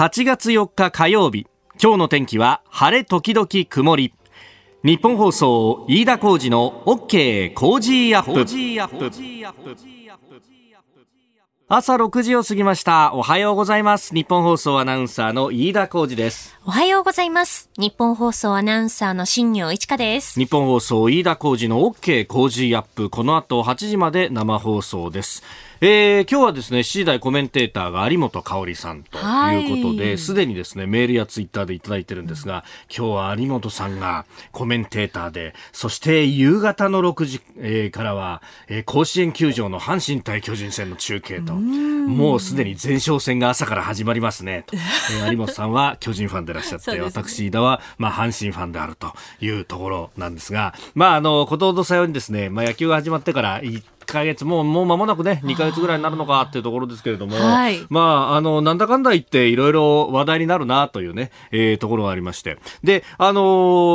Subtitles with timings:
[0.00, 1.46] 8月4日火曜日
[1.78, 4.14] 今日の天気は晴れ時々曇り。
[4.82, 8.40] ニッポン放送飯田浩司の OK Cozy Up。
[11.68, 13.12] 朝6時を過ぎました。
[13.12, 14.14] おはようございます。
[14.14, 16.58] ニッポン放送アナウンサーの飯田浩司です。
[16.64, 17.68] おはようございます。
[17.76, 20.40] ニッポン放送アナウンサーの新行市佳です。
[20.40, 23.10] ニッポン放送飯田浩司の OK Cozy Up。
[23.10, 25.42] この後8時まで生放送です
[25.82, 44.76] えー、今日はですね、7時台コメンテーターが有本香里さんということで、すでにですね、メールやツイッターでいただいてるんですが、今日は有本さんがコメンテーターで、そして夕方の6時、えー、からは、えー、甲子園球場の阪神対巨人戦の中継と、もうすでに前哨戦が朝から始まりますね、と。
[44.76, 53.62] えー、有本さんは巨人ファンでいらっしゃって、ね、私、飯田は、まあ、阪神ファンであるというところなんですが、まあ、あの、ことほどさようにですね、まあ、野球が始まってから
[54.10, 58.00] ヶ月、もう、もう間もなくね、2ヶ月ぐらいになるのかっていうところですけれども、はい、ま
[58.32, 62.58] あ、あの、なんだかんだ言っていろいろ話題になるなというね、えー、ところがありまして。
[62.82, 63.40] で、あの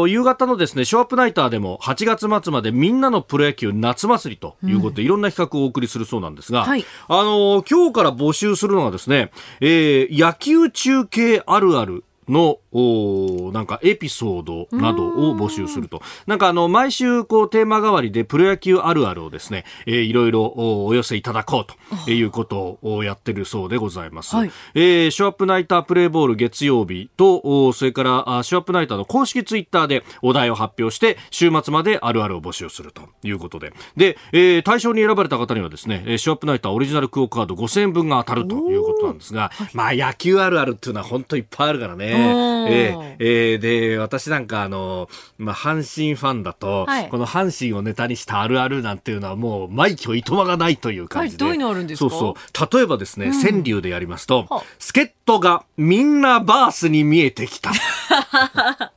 [0.07, 16.01] ー、夕方のですね、ショーアップナイターでも8月末までみんなのプロ野球夏祭りということで、うん、いろんな企画をお送りするそうなんですが、はい、あのー、今日から募集するのはですね、えー、野球中継あるあるのおなんかエピソードなどを募集すると。
[16.27, 24.35] なんかあの、毎週こうテーマ代わりでプロ野球あるあるをですね、えー、いろいろお寄せいただこうということをやってるそうでございます。
[24.35, 33.73] はい、えー、ショーアップナイタープレイボール月曜日と、それからショーアップナイターの公式ツイッターでお題を発表して、週末まであるあるを募集するということで。
[33.95, 42.64] で、えー、対象に選ばれた方にはですね、ショーアップナイターオリジナルクオカード5000円分が当たるということなんですが、まあ野球あるあるっていうのは本当いっぱいあるからね。
[42.67, 51.43] えー、えー、で、私なんかあの、まあ、阪神ファンだと、はい、この阪神をネタにしたあるあるなんていうのはもう、枚挙いとまがないという感じで。
[51.43, 52.09] はい、どういうのあるんですか？
[52.09, 52.35] そうそ
[52.75, 52.77] う。
[52.77, 54.47] 例えばですね、うん、川柳でやりますと、
[54.79, 57.71] 助っ人がみんなバースに見えてきた。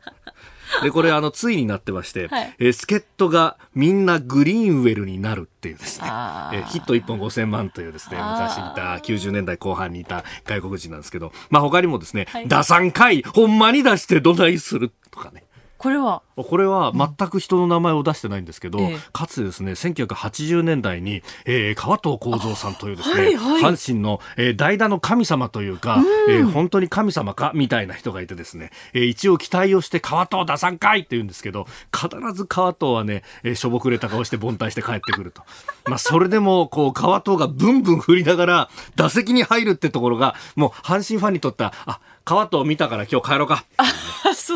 [0.83, 14.93] で、これ、あの、ついになってまして、はい、えー、助っ人がみんなグリーンウェルになるっていうですね、えー、ヒット1本5000万というですね、昔いた90年代後半にいた外国人なんですけど、まあ他にもですね、はい、打算回、ほんまに出してどないする？
[15.11, 15.45] とかね。
[15.79, 16.23] これは？
[16.43, 35.43] これは全く人の名前を出してないんですけど、うん、かつてですね1980年代に、えー、川藤幸三さんというですね、はいはい、阪神の、えー、代打の神様というか、うん、えー、本当に神様かみたいな人がいてですね、えー、一応期待をして川藤出さんかいって言うんですけど必ず川藤はね、えー、しょぼくれた顔して凡退して帰ってくると。
[35.87, 43.65] まあそれでもこう川藤がブンブン振りながら打席に入るってところがもう阪神ファンにとってはあ川藤見たから今日帰ろうか。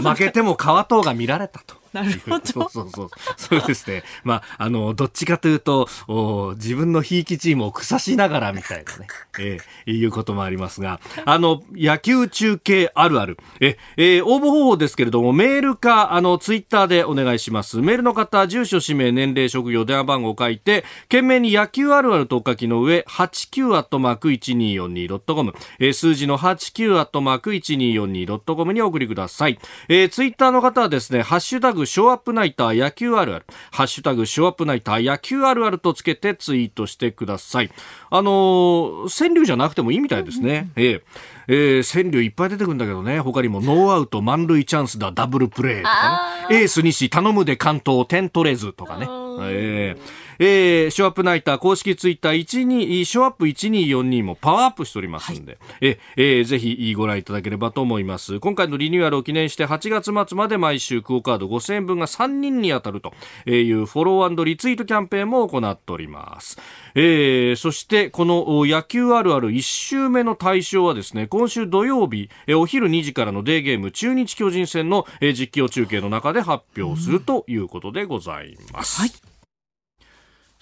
[0.03, 1.82] 負けても川藤が見られたと。
[1.93, 2.47] なるほど。
[2.47, 3.11] そうそうそう。
[3.37, 4.03] そうですね。
[4.25, 9.07] まあ、あの、どっちかというと、お自分のひいきチームを腐しながらみたいなね、
[9.39, 13.39] えー、いうこともありますが、あの、野球中継あるある。
[13.61, 17.79] え、えー、応募方法ですけれども、メールか、あの、ツイッターでお願いします。
[17.79, 29.59] メールの方、住所、氏名、年齢、職業、電話番号を書いて、懸命に野球あるあるとお書きの上、89アットマーク 1242.com、えー、数字の89アットマーク 1242.com にお送りください。
[29.89, 37.71] えー、ツイッターの方はですね、ハッシュタグショーアップナイター野球あるある、ハッシュタグショーアップナイター野球あるあるとつけてツイートしてください。
[38.11, 40.71] あのー、川柳じゃなくてもいいみたいですね。
[40.77, 41.03] ええ。
[41.49, 49.07] えー、川柳いっぱい出てくるんだけどね、他にもノーアウト満塁チャンスだダブルプレーとかね、エース西頼むで完投点取れずとかね。
[49.43, 58.41] えーえー、ショーアップナイター公式ツイッター12、ショーアップ1242もパワーアップしておりますんで、はい、ええー、ぜひご覧いただければと思います。
[58.41, 63.13] 今回のリニューアルを記念して8月末まで毎週クオカード5000円分が3人に当たると
[63.49, 66.59] いうフォローリツイートキャンペーンも行っております。
[66.97, 79.03] えー、そしてこの野球あるある1週目の対象はですね、今週土曜日、えお昼2時からのデーゲーム中日巨人戦の、え実況中継の中で発表するということでございます。
[79.03, 79.22] はい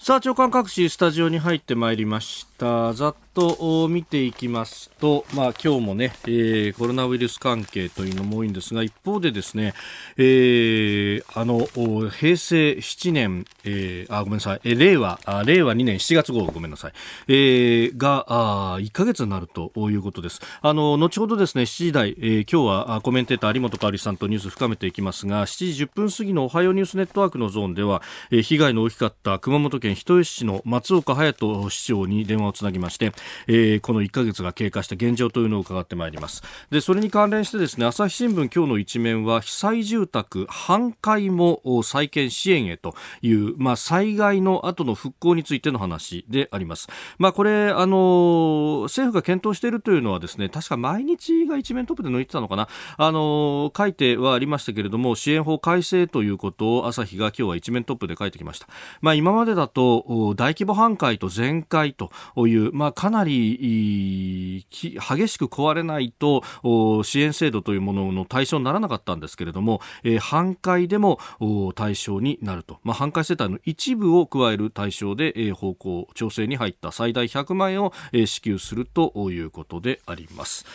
[0.03, 2.50] さあ、長官各紙スタジオに入ってまいりました。
[2.93, 9.73] ざっと見ていきますと、まあ今日もね、えー、コロナウイルス関係というのも多いんですが、一方でですね、
[10.17, 11.59] えー、あの、
[12.09, 16.93] 平成7年、えー、あ、ごめんなさい、えー、令和、あ令和2年7月号、ごめんなさい、
[17.27, 20.41] えー、が、あ1ヶ月になるということです。
[20.61, 33.11] あの、後ほどですね、7時台、えー、今日はコメンテーター有本香里さんとニュース深めていきますが、7時10分過ぎのおはようニュースネットワークのゾーンでは、えー、被害の大きかった熊本県人吉市の松岡隼人市長に電話をつなぎまして、
[33.47, 36.43] えー、この1ヶ月が経過した現状というのを伺ってまいります。
[36.69, 46.87] でそれに関連してですね朝日新聞今日の一面は被災住宅半壊も再建支援へという、まあ、災害の後の復興についての話であります。
[47.17, 52.67] まあこれあの政府が検討しているというのはですね確か毎日が一面トップで抜いてたのかな。
[52.97, 58.67] あの書いてはありましたけれども支援法改正ということを朝日が今日は一面トップで書いてきました。
[59.01, 62.11] まあ、今までだと大規模半壊と全壊と
[62.47, 66.43] いう、まあ、かなり激しく壊れないと
[67.03, 71.19] 支援制度というものの対象にならなかったんですけれども、えー、半壊でも
[71.75, 80.65] 対象になると、まあ、半壊世帯の一部を加える対象で、えー、方向調整に入った最大100万円を、え、支給するということであります。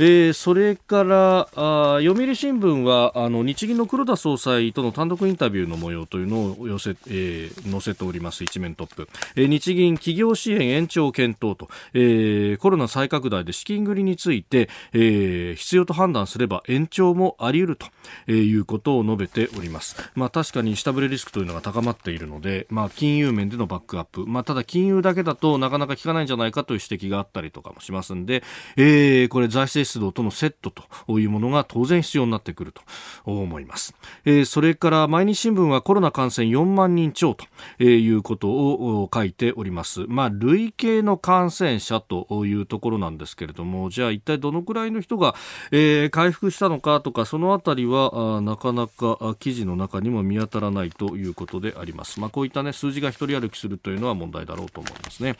[0.00, 17.86] えー、それからあ読売新聞はあの日銀の黒田総裁との単独インタビューの模様というのを寄せ、えー、載せております一面トップ、えー、日銀企業支援延長検討と、えー、コロナ再拡大で資金繰りについて、えー、必要と判断すれば延長もあり得ると、
[18.28, 28.44] えー、いうことを述べております、まあ、確かに下振れリスクというのが高まっているので、まあ、金融面でのバックアップ、まあ、ただ金融だけだとなかなか効かないんじゃないかという指摘があったりとかもしますんで、
[28.76, 32.82] えー、これ財政出動とのセットというものが当然必要になってくると
[33.24, 33.94] 思います。
[34.24, 37.46] えー、それから毎日新聞はコロナ感染4万人超と
[37.82, 40.04] いうことを書いております。
[40.08, 45.34] まあ、累計の感染者というところなんですけれども、じゃあ一体どのくらいの人が、
[45.72, 52.20] えー、回復したのかとか、そのあたりはなかなか記事の中にも見当たらないということであります。
[52.20, 55.36] まあ、こういったね、数字が一人歩きするというのは問題だろうと思いますね。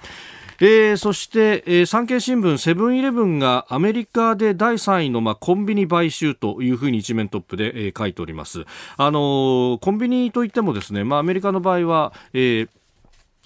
[0.61, 8.65] えー、そして、えー、産経新聞セブンイレブンがアメリカで第3位の、まあ、コンビニ買収というふうに一面トップで、えー、書いております。
[8.97, 12.69] あのー、コンビニといってもですね、まあ、アメリカの場合は、えー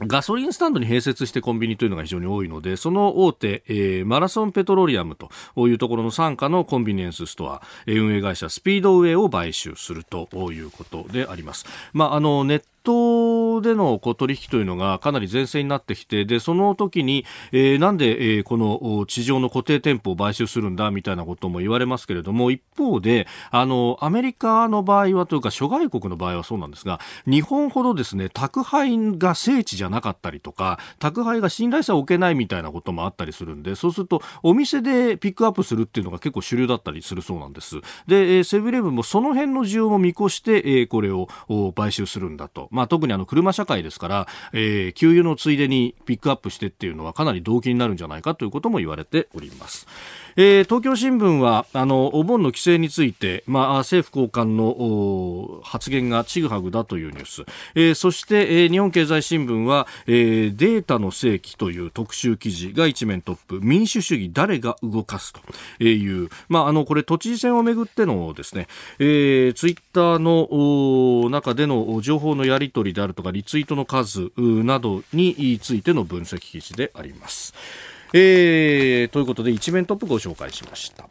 [0.07, 5.31] ガソリンスタンドに併設してコンビニというのが非常に多いので、その大手、えー、マラソンペトロリアムと
[5.69, 11.67] いうところの傘下のコンビニエンスストア、運営会社スピードウェイを買収するということであります。
[11.93, 37.77] まあ、あの、ネットでのこう取引というのがかなり前線になってきてでその時に、えー、なんで、えー、この地上の固定店舗を買収するんだみたいなことも言われますけれども一方であのアメリカの場合はというか諸外国の場合はそうなんですが日本ほどですね宅配が聖地じゃなかったりとか宅配が信頼さえ置けないみたいなこともあったりするんでそうするとお店でピックアップするっていうのが結構主流だったりするそうなんです。
[38.07, 41.29] でセブンイレブンもその辺の需要も見越して、えー、これを
[41.77, 42.69] 買収するんだと。
[42.73, 49.87] まあ、特にあの車社会ですから、えー、給油のついでにピックアップしてっていうのはかなり動機になるんじゃないかということも言われております。
[50.37, 57.45] えー、東京新聞はあのお盆の規制について、まあ、政府高官の発言がちぐはぐだというニュース、
[57.75, 63.61] えー、そして、えー、日本経済新聞は、えー、データの正規という特集記事が一面トップ。
[63.63, 65.41] 民主主義誰が動かすと。
[65.83, 68.69] いう、まあ、あのこれ都知事選をめぐってのですね、
[68.99, 77.55] えー、ツイッターの中での情報のやり取りであるとかリツイートの数などについての分析記事であります。
[78.13, 81.09] えー、ということで一面トップご紹介しました。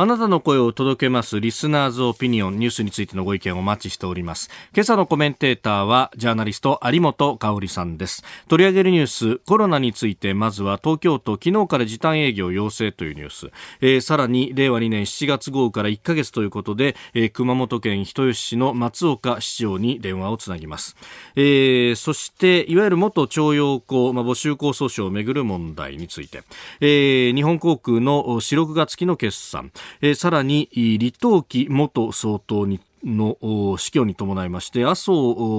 [0.00, 4.48] あなたの声を届けますリスナーズオピニオンニュースについてのご意見をお待ちしております。
[4.72, 8.22] 今朝のコメンテーターはジャーナリスト有本香里さんです。
[8.46, 13.50] 取り上げるニュース、コロナについてまずは東京都昨日から時短営業要請というニュース、
[13.80, 20.94] えー、さらに令和2年7月豪雨から1ヶ月ということで、えー、熊本県人吉市の松岡市長に電話をつなぎます。
[21.34, 26.44] えー、そしていわゆる元徴用工、まあ、募集工訴訟をめぐる問題について、
[26.78, 35.12] えー、日本航空の四六月期の決算、えー、さらに李登輝元総統にの死去に伴いまして麻生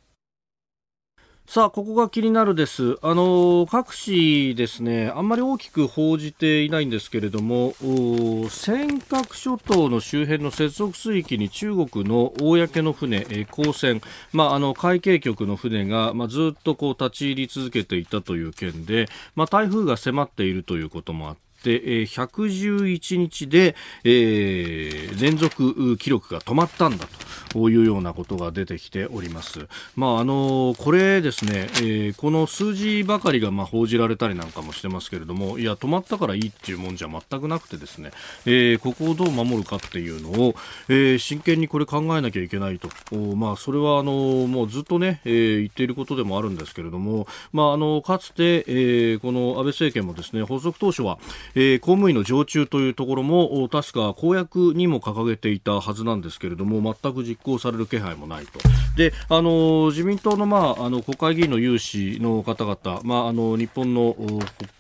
[1.50, 3.00] さあ、ここが気になるです。
[3.02, 14.00] あの、各紙ですね、あんまり大きく報じていないんですけれども、尖閣諸島の周辺の接続水域に中国の公の船、え公船、
[14.32, 29.68] まあ、あの、海警局の船が、まあ、ずっとこう立ち入り続けていたという件で、まあ、台風が迫っているということもあって、で、111日で、えー、連続記録が止まったんだというようなことが出てきております。
[29.96, 38.12] まあ、あの、これですね、えー、この数字ばかりがまあ報じられたりなんかもしてますけれども、いや、止まったからいいっていうもんじゃ全くなくてですね、
[38.46, 40.56] えー、ここをどう守るかっていうのを、
[40.88, 42.90] えー、真剣にこれ考えなきゃいけないと。
[43.36, 44.12] まあ、それはあの、
[44.48, 51.20] もうずっとね、えー、言っていることでもあるんですけれども、まあ、あの、かつて、えー、この安倍政権もですね、発足当初は、
[51.56, 58.60] えー、公務員の常駐というところも確か公約にも掲げていたはずなんですけれども全く実行される気配もないと。
[58.96, 64.16] であの自民党の,、まあ、あの国会議員の有志の方々、まあ、あの日本の、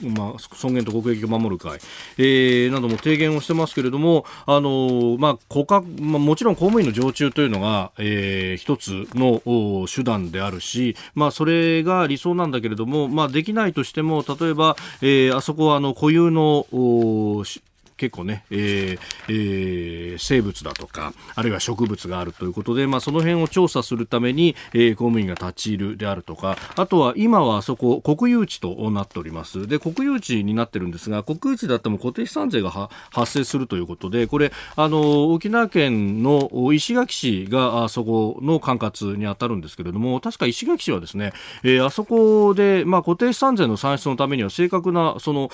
[0.01, 1.80] まあ、尊厳と国益を守る会、
[2.18, 9.42] えー、なども提言をしてますけれどもあの、まあ国家まあ、もちろん公務員の常駐というのが、えー、一つの
[9.88, 16.66] 手段であるし、まあ、それが理想なんだけれども、まあ、できないとしても例えば、えー、あそこはあの固有の
[18.00, 29.68] 結構ね、えーえー、生物だとか、あるいは植物があるということで、まあ、その辺を調査するために、えー、公務員が立ち入るであるとか、あとは今はそこ、国有地となっております。
[29.68, 45.50] で、国有地になってるんですが、国有地だっても固定資産税が発生するということで、これ、あの、沖縄県の石垣市があそこの管轄に当たるんですけれども、確か石垣市はですね、えー、あそこで、まあ、固定資産税の算出のためには正確な、その、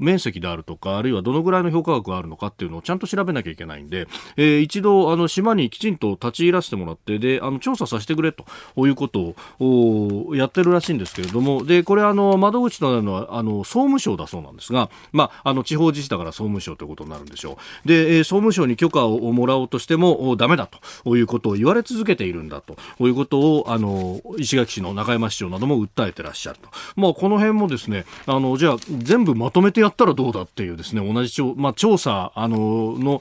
[0.00, 4.06] 面積であるとか、あるいはどのぐらいのの評価額があるのかっていうのをちゃんと調べなきゃいけないんで、
[4.36, 8.44] えー、一度あの島にきちんと立ち入らせてもらってであの調査させてくれと
[8.86, 17.88] いうことをやってるらしいんですけれどもでこれあの窓口となるのはあの総務省だそうなんですが、まあ、あの地方自治だから総務省ということになるんでしょう。
[17.88, 20.68] で、えー、総務省に許可をもらおうとしてもダメだ
[21.04, 33.20] ということを言われ続けているんだということをあの石垣市の中山市長なども訴えてらっしゃると、まあ、この辺もですねあのじゃあ全部まとめてやったらどうだっていうですね同じまあ、調査あのの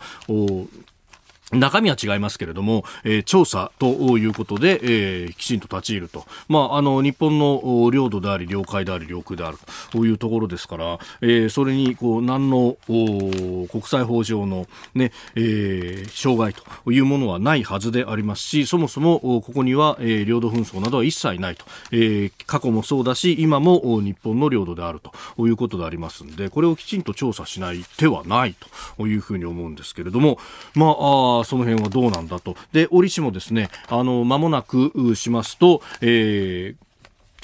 [1.53, 6.25] 中身は違いますけれども、えー、調査ということで、えー、きちんと立ち入ると。
[6.49, 9.57] まあ、あの、日本の領土であり、領海であり、領空である
[9.91, 21.63] というところですから、えー、それに、こう、何の、国際法上のね、え、障害というものはないはずでありますし、そもそも、ここには、え、領土紛争などは一切ないと。
[21.93, 28.55] え、過去もそうだし、今も日本の領土であるということでありますんで、これをきちんと調査しない手はない
[28.97, 30.39] というふうに思うんですけれども、
[30.75, 32.55] まあ、あその辺はどうなんだと。
[32.71, 36.86] で、折しもですね、あの、間もなくしますと、えー、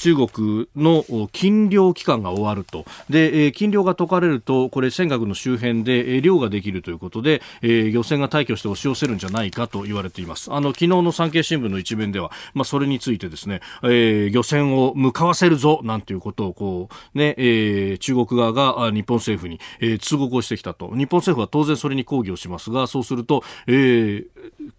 [0.04, 2.84] 中国の禁漁期間が終わると。
[3.10, 10.52] で、禁漁が解かれると、これ、尖閣の周辺で漁ができるということで、漁船が退去して押し寄せるんじゃないかと言われています。
[10.52, 20.88] あの、昨日の産経新聞の一面では、まあ、それについてですね、えー、漁船を向かわせるぞ、なんていうことを、こう、ね、えー、中国側が日本政府に、えー、通告をしてきたと。
[20.88, 24.26] 日本政府は当然それに抗議をしますが、そうすると、えー、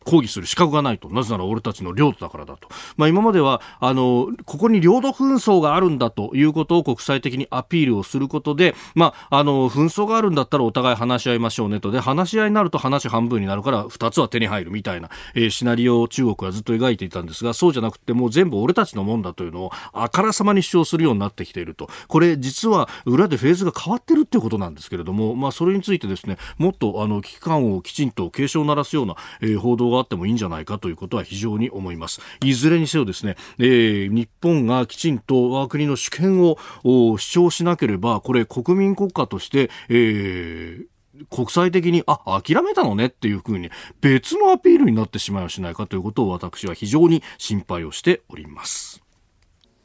[0.04, 1.08] 抗議する資格がないと。
[1.08, 2.68] なぜなら俺たちの領土だからだと。
[2.98, 11.90] まあ、今までは、あの、ここに領土紛争があるんだということを国際的にアピールをすることで、まあ、あの、紛争があるんだったらお互い話し合いましょうねと。
[11.90, 21.88] で、話し合いになると話半分になるから2つは手に入るみたいな、えー、シナリオを中国はずっと描いていたんですが、そうじゃなくてもう全部俺たちのもんだというのをあからさまに主張するようになってきていると。
[22.09, 32.21] これ実は裏でフェーズが変わってるっていうことなんですけれども、まあ、それについてですね、もっとあの危機感をきちんと警鐘を鳴らすような、えー、報道があってもいいんじゃないかということは非常に思います。
[32.42, 40.86] いずれにせよですね、えー、日本がきちんと我が国の主権を主張しなければ、これ国民国家として、えー
[41.30, 43.70] 国際的に、あ、諦めたのねっていうふうに
[44.00, 49.03] 別のアピールになってしまいはしないかということを私は非常に心配をしております。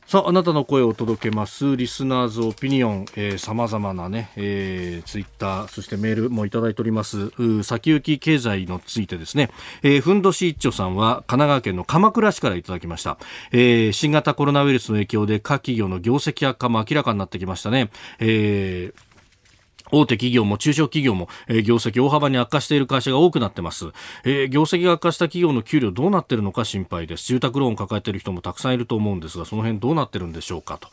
[0.10, 7.30] さあ、あなたの声を届けます、リスナーズオピニオン、えー、様々なね、えー、ツイッター、そしてメールもいただいております、
[7.62, 9.52] 先行き経済のついてですね、
[9.84, 13.20] えー、ふんどし一丁さんは神奈川県の鎌倉市からいただきました。
[13.52, 17.92] えー、新型コロナウイルスの影響で各企業の業績悪化も明らかになってきましたね。
[18.18, 19.09] えー
[19.92, 23.88] 大手企業も中小企業も、えー、業績大幅に悪化している会社が多くなってます、
[24.24, 27.26] えー、業績が悪化した企業の給料どうなってるのか心配です。
[27.26, 30.90] 住宅ローン抱えている人もたくさんいると思うんですがその辺どうなってるんでしょうかと。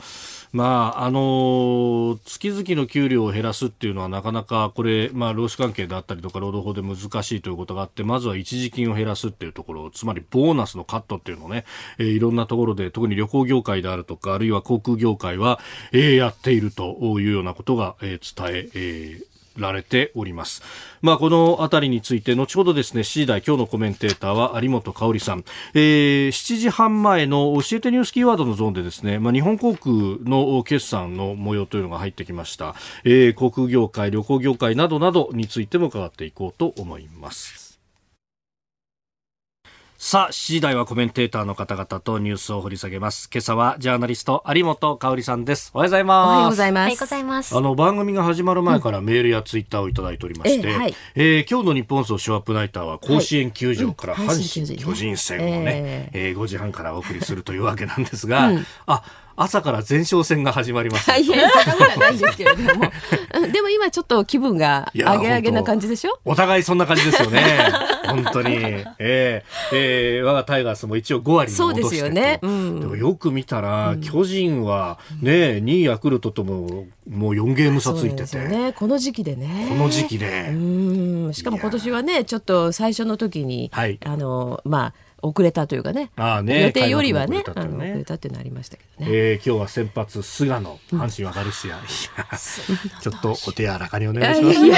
[0.53, 11.65] まあ、あの月々の給料を減らすっていうのはなかなかこれ、まあ、労使関係であったりとか労働法で難しいということがあってまずは一時金を減らすっていうところつまりボーナスのカットっていうのをね、
[11.99, 15.59] えー、いろんなところで特に旅行業界であるとかあるいは航空業界は、
[15.93, 20.63] えー、やっているというようなことが、えー、伝ええーられております。
[21.03, 25.45] まあ、このあたりについて、後ほどですね、7時台、今日のコメンテーターは有本香里さん。
[25.75, 29.95] えー、7時半前の教えてニュースキーワードのゾーンでですね、まあ、日本航空
[30.29, 32.75] の決算の模様というのが入ってきました。
[33.05, 37.66] えー、航空業界、旅行業界などなどについても伺っていこうと思います。
[40.09, 43.29] さあ、7時台はコメンテーターの方々とニュースを掘り下げます。
[43.29, 45.73] 今朝はジャーナリスト有本香里さんです。
[45.75, 46.27] おはようございます。
[46.27, 46.83] おはようございます。
[46.83, 47.57] おはようございます。
[47.57, 59.03] あの、番組が始まる前からメールやツイッターをいただいておりまして、うん、えーはい、えー、今日の日本総ショーアップナイターは甲子園球場から阪神巨人戦をね、えー、えー、5時半からお送りするというわけなんですが、うん、あ、
[59.37, 61.11] 朝から前哨戦が始まります。
[61.13, 62.91] いや、そんなないですけれども。
[63.53, 66.19] でも今ちょっと気分が上げ上げな感じでしょ？
[66.25, 67.43] お互いそんな感じですよね。
[68.07, 68.57] 本当に。
[68.99, 72.39] えー、えー、我がタイガースも一応5割に戻してそうですよね。
[72.43, 78.39] うん、でもよく見たら、うん、巨人はね、2位ヤクルトとももう4ゲーム差ついてて。
[78.39, 78.73] ね。
[78.73, 79.67] この時期でね。
[79.69, 80.49] この時期で。
[80.51, 81.35] うん。
[81.35, 86.11] しかも今年はね、ちょっと最初の時に、はい、あの、まあ、遅れたというかね。
[86.17, 91.87] あね予定よりはね遅れた、っていうのありましたけどね、えー、今日は先発菅野阪神はガルシア、うん、
[93.01, 94.67] ちょっとお手柔らかにお願いします。
[94.67, 94.75] よ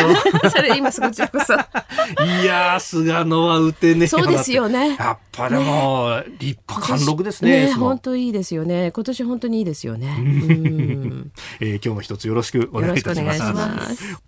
[0.51, 1.55] それ今すぐちこそ
[2.25, 4.97] いや菅野は打てねそうですよね。
[4.97, 8.91] やっぱりもう、立派貫禄ですねね本当いいですよね。
[8.93, 11.33] 今年本当にいいですよね、 うん。
[11.61, 13.35] えー、今日も一つよろしくお願いいたしま
[13.91, 14.28] す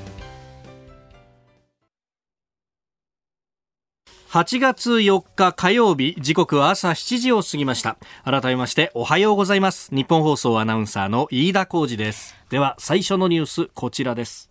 [4.31, 7.97] 8月4日火曜日時刻は朝7時を過ぎました。
[8.23, 9.93] 改めましておはようございます。
[9.93, 12.33] 日本放送アナウンサーの飯田浩二です。
[12.49, 14.49] では最初のニュースこちらです。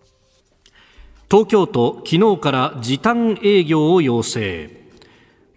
[1.30, 4.79] 東京都昨日から時短営業を要請。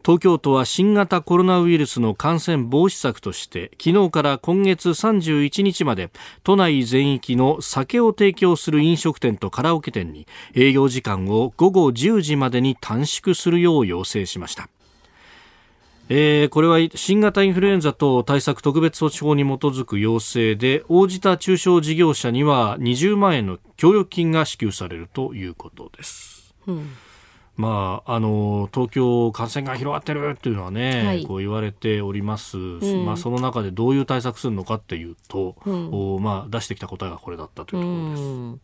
[0.05, 6.09] 東京都は新型コロナウイルスの感染防止策として昨日から今月31日まで
[6.43, 14.67] 都内全域の酒を提供する飲食店とカラオケ店に営業時間を午後10時までに短縮するよう要請しました
[16.09, 26.53] えー、これは新型インフルエンザ等対策特別措置法に基づく要請で応じた中小事業者には20万円の協力金が支給されるということです。
[26.67, 26.89] うん
[27.55, 38.23] まあ、あの東京、感染が広がってるっていうのはね、はい、こう言われております、うん、まあ、その中でどういう対策するのかっていうと、うん、おまあ、出してきた答えがこれだったというところです。
[38.23, 38.61] うん。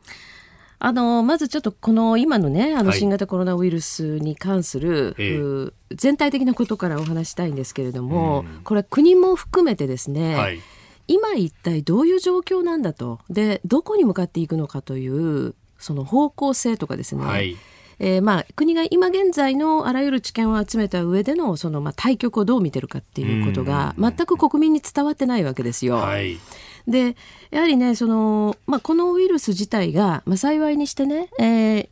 [0.81, 10.61] あのまずちょっとこの今のねあの新型コロナウイルスに関する、はい、全体的なことからお話したいんですけれども、うん、これ国も含めてですね、はい、
[11.09, 13.19] 今一体どういう状況なんだと。
[13.29, 17.57] でどこに向かっていくのかというその方向性とかですね、はい
[17.99, 25.95] えー、まあ国が今現在のあらゆる知見を集めた上でのそのまあ対局をどう見てるかっていうことが全く国民に伝わってないわけですよ。
[25.95, 26.39] はい、
[26.87, 27.15] で
[27.51, 31.43] やはりねその、まあ、このウイルス自体が、まあ、幸いにしてね、え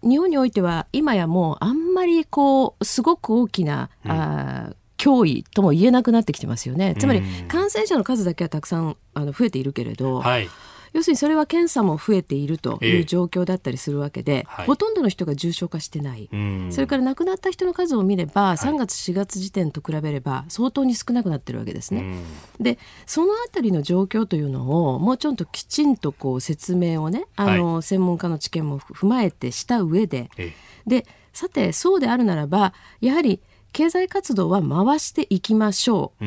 [0.01, 6.95] ー、日本においては今やもうあんまりこうすごく大きな、うん、あ脅威とも言えなくなってきてますよね。
[6.97, 10.49] つまり感染者の数だけはたくさんあの増えているけれど、はい
[10.97, 22.15] 要するにそれは検査も増えているという状況だったりするわけで、えー、ほとんどの人が重症化してない、はい、それから亡くなった人の数を見れば、3月、4月時点と比べれば相当に少なくなってるわけですね。
[22.59, 33.39] でそのあたりの状況というのをもうちょっときちんとこう説明をねあの、はい、専門家の知見も踏まえてした上で、えー、でさてそうであるならばやはり
[33.73, 36.25] 経済活動は回していきましょう、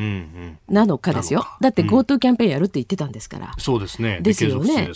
[0.71, 4.19] なのかですよ、だって GoTo キャンペーンやるって言ってたんですから、そうですね。
[4.21, 4.89] ですよね。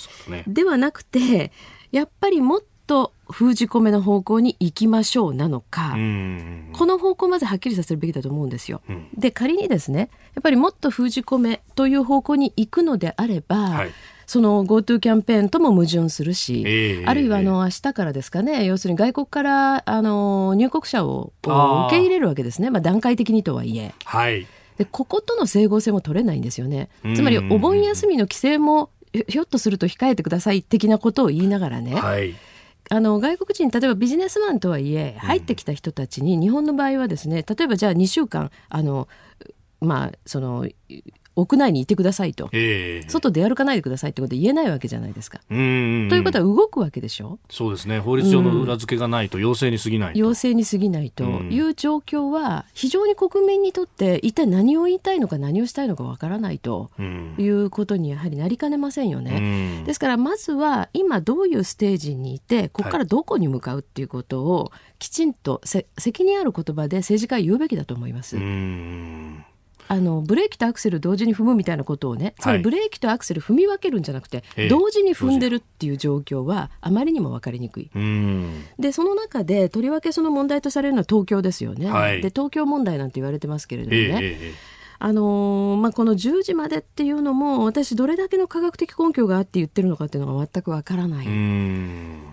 [0.47, 1.51] ではなくて
[1.91, 5.91] やっぱりもっと封じ込めの方向に行きましょうなのか、
[6.73, 8.81] この方向まずはっきりさせるべきだと思うんですよ。
[8.87, 13.91] うん、で仮にですねやっぱりもっと封じ込めという方向に行くのであれば、はい
[14.25, 21.49] その GoTo キャンペーンとも矛盾するし、えー、あるいはあの明日からですかね、要するに外国からあの入国者を受
[21.89, 23.93] け入れるわけですね、まあ、段階的にとはいえ。
[24.05, 24.47] はい。
[24.77, 26.89] でこことの整合性も取れないんですよね。
[27.15, 28.89] つまりお盆休みの規制も
[29.27, 32.35] ひょっとすると控えてください的なことを言いながらね、はい、
[32.89, 39.07] あの外国人例えばビジネスマンとはいえ入ってきた人たちに日本の場合はですね例えばじゃあ2週間あの
[39.79, 40.67] まあその
[41.35, 43.03] 屋内にいてくださいと、え。
[43.05, 45.39] ー、外出歩かないでくださいってこと言えないわけじゃないですか。
[45.49, 47.39] ということは動くわけでしょ？
[47.49, 47.99] そうですね。
[47.99, 51.23] 法律上の裏付けがないと、要請に過ぎない要請に過ぎないと。
[51.25, 56.89] いう状況は非常に国民にとって一体何を言いたいのか何をしたいのかわからないと
[57.37, 59.83] いうことにやはりなりかねませんよね。
[59.85, 68.37] ですからまずは今どういうステージにいてここからどこに向かうっていうことをきちんと責任ある言葉で政治家は言うべきだと思います。
[69.87, 77.89] あのブレーキとアクセル同時に踏むみたいなことをね、つまりブレーキとアクセル踏み分けるんじゃなくて、はい、同時に踏んでるっていう状況はあまりにも分かりにくい。
[78.79, 81.89] でその中でとりわけその問題とされるのは東京ですよね。
[81.89, 84.19] はい、で東京問題なんて言われてますけれどもね。
[84.21, 84.74] えー
[85.05, 91.27] あのー、まあ、この10時までっていうのも私どれだけの科学的根拠があって言ってるのかっていうのが全くわからない。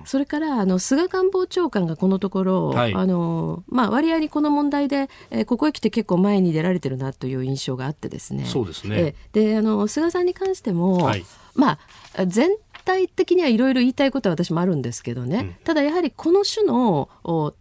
[0.06, 8.46] それからあの菅官房長官がこのところ、はい、あのまあ、割合にこの問題で、えー、ここへ来て結構前に出られてるなという印象があってですね。
[8.46, 11.78] そうですね、えー、であの菅さんに関しても、はい、ま
[12.16, 12.52] あ全
[12.84, 17.08] 体的にはいろいろ言いたいことは私もあるんですけどね、うん、ただやはりこの種の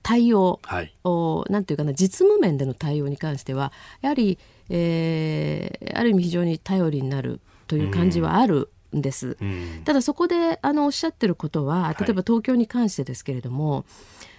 [0.04, 4.38] 対応、はい、おなんていうかな実務面での対応に関してはやはり
[4.74, 9.38] えー、ある意味非常に頼りになるという感じはあるんです。
[9.42, 13.84] うん、ただそこであのおっしゃってることは例えば東京に関してですけれども、はい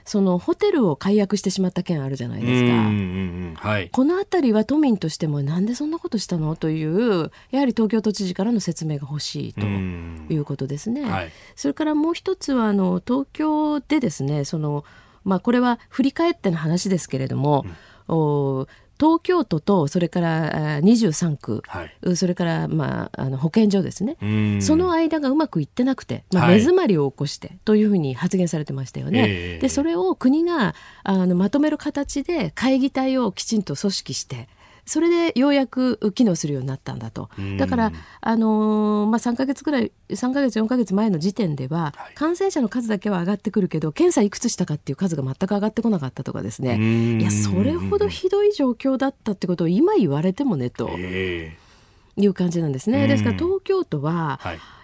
[0.05, 6.57] そのホテルを解約してしまった件あるじゃないですか、はい、この辺りは都民としてもなんでそんなことしたの？
[6.57, 11.05] というやはり東京都知事からの説明が欲しいということですね。
[11.05, 14.85] はい、それからもう一つはあの東京でですねその、
[15.25, 17.65] まあ、これは振り返っての話ですけれども、
[18.09, 18.67] うん、お
[19.03, 24.17] 東京都とそれから23区、はい、それから、まあ、あの保健所ですね。
[24.61, 29.21] その間がうまくいってなくて、まあ、目詰まりを起こしてというふうに発言されてましたよね。
[29.21, 34.49] はい、でそれを国があのまとめる形で会議体をきちんと組織して
[34.85, 37.31] それでようやく機能するようになったんだと。
[37.57, 46.77] だから、あのー、まあ、3か月ぐらい、3か月、4か月前の時点では、感染者の数だけは上がってくるけど、検査いくつしたかっていう数が全く上がってこなかったとかですね、
[47.19, 53.07] いや、それほどひどい状況だったってことを今言われてもね、という感じなんですね。
[53.07, 54.41] ですから、東京都は、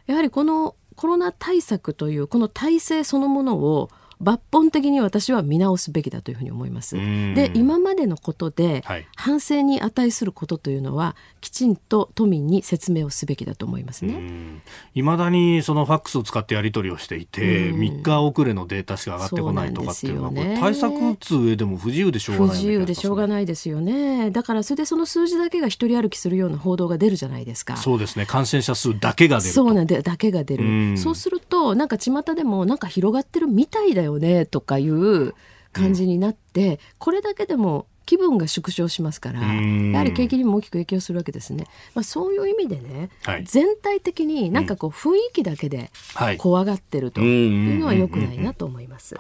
[0.07, 3.91] やはりこのコロナ対策という、この体制そのものを、
[4.23, 6.97] 抜本的に私は見直すべきだというふうに思います。
[6.97, 8.83] で今までのことで
[9.17, 14.63] 反省に値することというのはきちんと都民に説明をすべきだと思いますね。
[14.95, 24.31] いまだにそのファックスを使ってやり取りをしていて3日遅れのデータしか上がってこないとかっていうのは、ね、対策打つ上でも不自由でしょうがない、不自由でしょうがないですよね。
[24.31, 27.77] だからそれでその数字だけが一人歩きするような報道が出るじゃないですか。
[27.77, 30.99] そうですね感染者数だけが出るそうなんでだけが出る。
[30.99, 35.35] そうするとなんか巷でもなんか広がってるみたいだよねとかいう
[35.73, 45.91] 感じになって、うん、これだけでも気分が縮小しますからやはり景気にも大きく影響するわけですね、まあ、そういう意味でね、はい、全体的になんかこう雰囲気だけで
[46.39, 49.15] 怖がってるというのはよくないなと思います。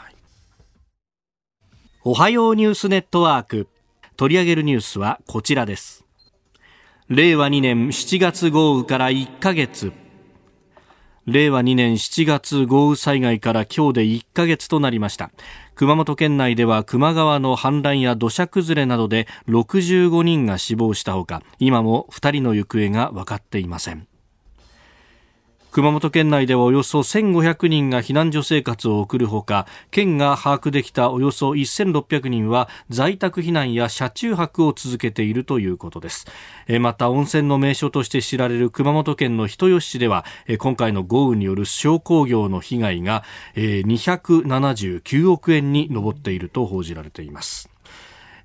[2.03, 3.68] おはようニュースネットワーク。
[4.16, 6.07] 取り上げるニュースはこちらです。
[7.09, 9.92] 令和2年7月豪雨から1ヶ月
[11.30, 15.30] 令和2年7月豪雨災害から今日で1ヶ月となりました。
[15.74, 24.08] 熊本県内では球磨川の氾濫や土砂崩れなどで65人が死亡したほか今も2人の行方が分かっていません。
[25.70, 36.26] 熊本県内ではおよそ1500人が避難所生活を送るほか県が把握できたおよそ1600人は在宅避難や車中泊を続けているということです。
[36.81, 40.24] また温泉の名所として知られる熊本県の人吉市では
[40.59, 47.68] 今回の豪雨による商工業の被害が279億円に上っていると報じられています。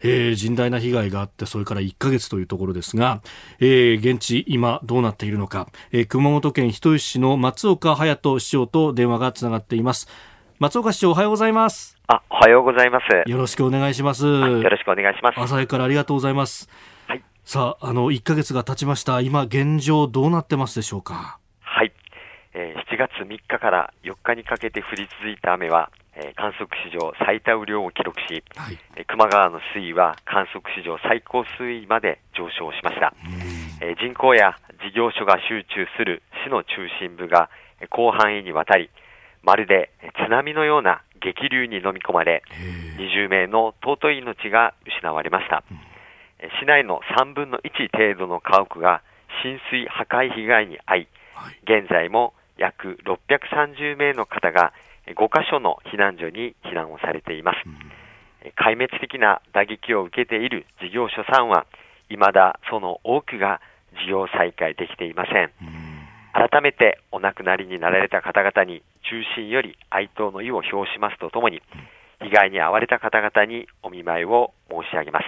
[0.04, 3.22] えー、甚大な被害があってそれから1ヶ月というところですが、
[3.60, 10.08] えー、現地今どうなっているのか、えー、熊本県人吉市の松岡隼人市長と電話がつながっています。
[10.60, 11.98] 松岡市長おはようございます。
[12.08, 13.30] あおはようございます。
[13.30, 14.26] よろしくお願いします。
[14.26, 15.40] よろしくお願いします。
[15.40, 16.70] 朝早からありがとうございます。
[17.08, 17.24] はい。
[17.44, 19.20] さああの1ヶ月が経ちました。
[19.22, 21.40] 今現状どうなってますでしょうか？
[21.62, 21.92] はい、
[22.54, 28.78] えー、7月3日から4日にかけて降り続いた雨はえ観測史上最多雨量を記録し、はい、
[29.10, 33.16] 球磨川の水位は観測史上最高水位まで上昇しました、
[33.82, 37.50] え人口や事業所が集中する市の中心部が
[37.90, 38.92] 広範囲にわたり
[39.42, 39.90] まるで
[40.22, 42.44] 津波のような激流に飲み込まれ
[43.02, 45.64] 20名の尊い命が失われました、
[46.62, 49.02] 市内の3分の1程度の家屋が
[49.42, 51.08] 浸水破壊被害に遭い、
[51.66, 54.74] 現在も約630名の方が
[55.08, 57.60] 5カ所の避難所に避難をされています。
[58.58, 61.66] 壊滅的な打撃を受けている事業所さんは、
[62.10, 63.62] 未だその多くが
[64.06, 65.52] 事業再開できていません。
[66.34, 71.62] 改めてお亡くなりになられた方々に中心より哀悼の意を表しますとともに、
[72.22, 75.26] 被害に遭われた方々にお見舞いを申し上げます。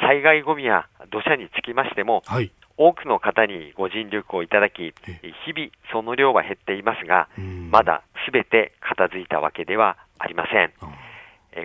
[0.00, 4.94] 災害ごみや土砂につきましても、はい、多くの方にご尽力をいただき、
[5.46, 7.28] 日々その量は減っていますが、
[7.70, 10.72] まだすべて片付いたわけではありません。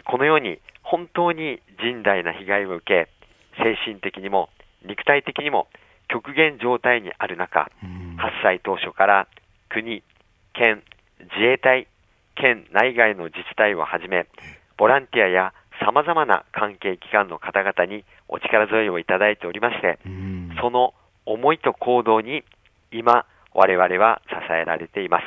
[0.04, 3.10] このように本当に甚大な被害を受け、
[3.58, 4.50] 精神的にも
[4.86, 5.67] 肉体的にも
[6.08, 7.69] 極限状態にある中、
[8.17, 9.28] 発災当初から
[9.69, 10.04] 国、
[10.54, 10.84] 県、
[11.19, 11.88] 自衛隊、
[12.36, 14.28] 県内外の自治体をはじめ、
[14.78, 15.54] ボランティアや
[15.86, 20.00] 様々な関係機関の方々にお力添えをいただいておりまして、
[20.62, 20.93] その
[21.30, 22.44] 思いと行動に
[22.92, 25.24] 今、我々は支えられています。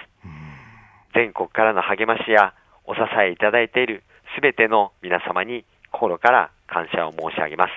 [1.15, 4.03] 全国からの励ましやお支えいただいている
[4.35, 7.71] すべての皆様に心から感謝を申し上げます。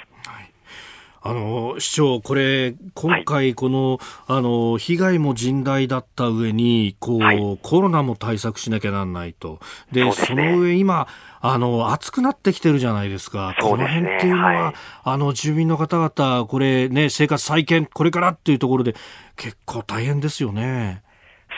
[1.28, 4.00] あの、市長、これ、今回、この、はい、
[4.38, 9.60] あの、被害も甚大だった上に、こう、はい、コロナも対策しなきゃなんないと。
[9.92, 11.08] で、そ、ね、その上、今、
[11.42, 13.56] あの、暑くなってきてるじゃないですか。
[13.60, 18.94] すね、この辺っていうのは、はい、あの、住民の方々、これね、生活再建、これからっていうところで、
[19.36, 21.02] 結構大変ですよね。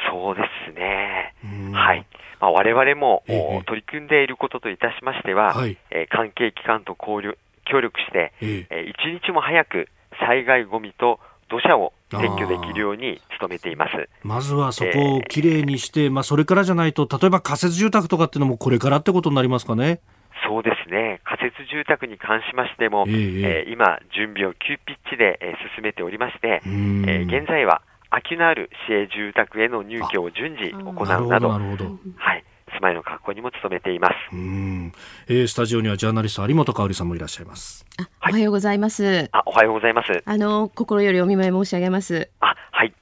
[0.09, 1.33] そうですね。
[1.73, 2.05] はい。
[2.39, 7.37] まあ、我々も、ええ、取り組んでいることといたしましては、はい、えー、関係機関と交流、
[7.69, 8.85] 協力して、ええ。
[8.89, 14.09] 一日も早く災害ごみと土砂を撤去できるように努めています。
[14.23, 19.99] まずはそこをきれいにして、えー、まあ、それからじゃないと、例えば仮設住宅とかっていうのもこれからってことになりますかね？
[20.45, 32.43] そうですね、仮設住宅に関しましても、えー、えー、今、準備を急ピッチで、えー、進めておりまして、えー、現在は空きのある市営住宅への入居を順次行うなど、はい、
[32.77, 34.13] 住まいの確保にも努めています。
[34.31, 34.93] うん、
[35.27, 37.85] えー、スタジオにはジャーナリスト有本香里さんもいらっしゃいます。
[38.21, 39.29] おはようございます。
[39.31, 40.21] あ、おはようございます。
[40.23, 42.29] あの心よりお見舞い申し上げます。
[42.39, 42.93] あ、はい。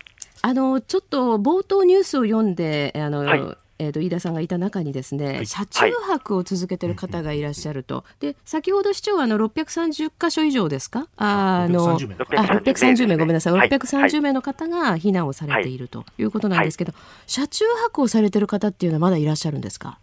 [0.42, 11.08] あのちょっと冒頭ニュースを読んであの、はいえーと、飯田さんがいた中にですね、はい、車中泊を続けている方がいらっしゃると、はい、で先ほど市長はあの630箇所以上ですか？
[11.18, 13.18] あの630名。
[13.18, 16.94] ごめんなさい、はい、630名の方が避難をされているということなんですけど、
[17.28, 19.90] 車中泊をされている方っていうのはまだいらっしゃるんですか？
[19.90, 19.98] はい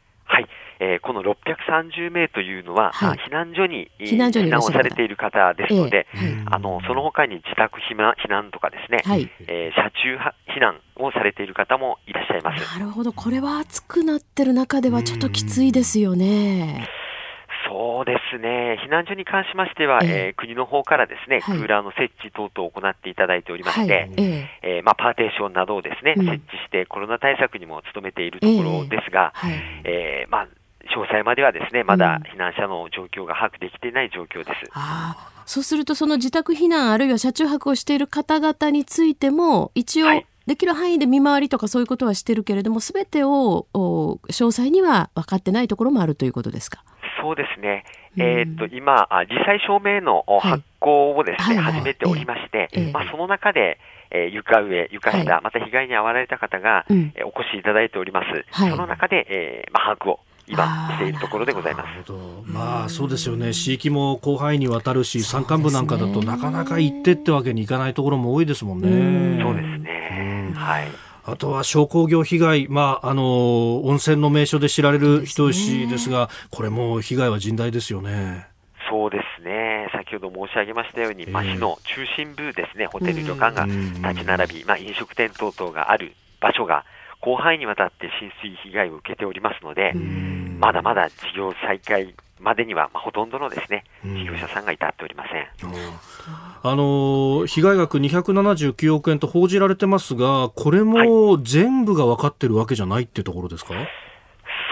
[0.83, 10.17] えー、この630名というのは、はい、避難所に避難をされている方ですので、えーはい、あのその他に自宅避難避難とかですね、はい、えー、車中
[10.57, 12.79] 避難をされている方もいらっしゃいます。
[12.79, 16.89] なるほど、これは暑くなってる中ではちょっときついですよね。
[17.69, 30.49] そうですね、避難所に関しましては、えー、えー、国の方からですね、はい、クーラーの設置等々を行っていただいておりまして、はい、えー、えー、まあ、パーテーションなどをですね、うん、設置してコロナ対策にも努めているところですが、えー、はい、えー、まあ
[30.95, 34.65] 詳細まではですね、まだ避難者の状況が把握できていない状況です。
[34.65, 35.17] うん、あ
[35.47, 46.83] そうすると、その自宅避難、あるいは車中泊をしている方々についても、一応、できる範囲で見回りとかそういうことはしてるけれども、すべてを詳細には分かってないところもあるということですか？
[47.21, 47.85] そうですね。
[48.17, 53.79] えー、っと、今、実際証明の発行をですね、はい、始めておりまして、えー、まあ、その中で、
[54.11, 58.45] えー、床上、床下、はい、また被害に遭われた方が、うん、えー、お越しいただいております。
[58.51, 62.13] はい、その中で、えー、まあ、把握を今しているところでございます。
[62.45, 63.53] まあそうですよね。
[63.55, 69.43] 地域も広範囲にわたるし、山間部なんかだとなかなか行ってってわけにいかないところも多いですもんね。
[69.43, 70.53] そうですね。
[70.55, 70.89] はい。
[71.25, 78.49] あとは商工業被害、まあ、あの、温泉の名所で知られる人吉ですが、これも被害は甚大ですよね。
[78.91, 86.85] そうですね、先ほど申し上げましたように、えー、町の中心部ですね、ホテル旅館が立ち並び、まあ、飲食店等々がある場所が、
[87.23, 89.93] 広範囲にわたって浸水被害を受けておりますので、
[90.59, 95.47] まだまだ事業再開までには、まあ、ほとんどのですね、事業者さんが至っておりません。
[96.65, 103.89] あの被害額279億円と報じられてますが、これも全部が分かってるわけじゃないってところですか、はい、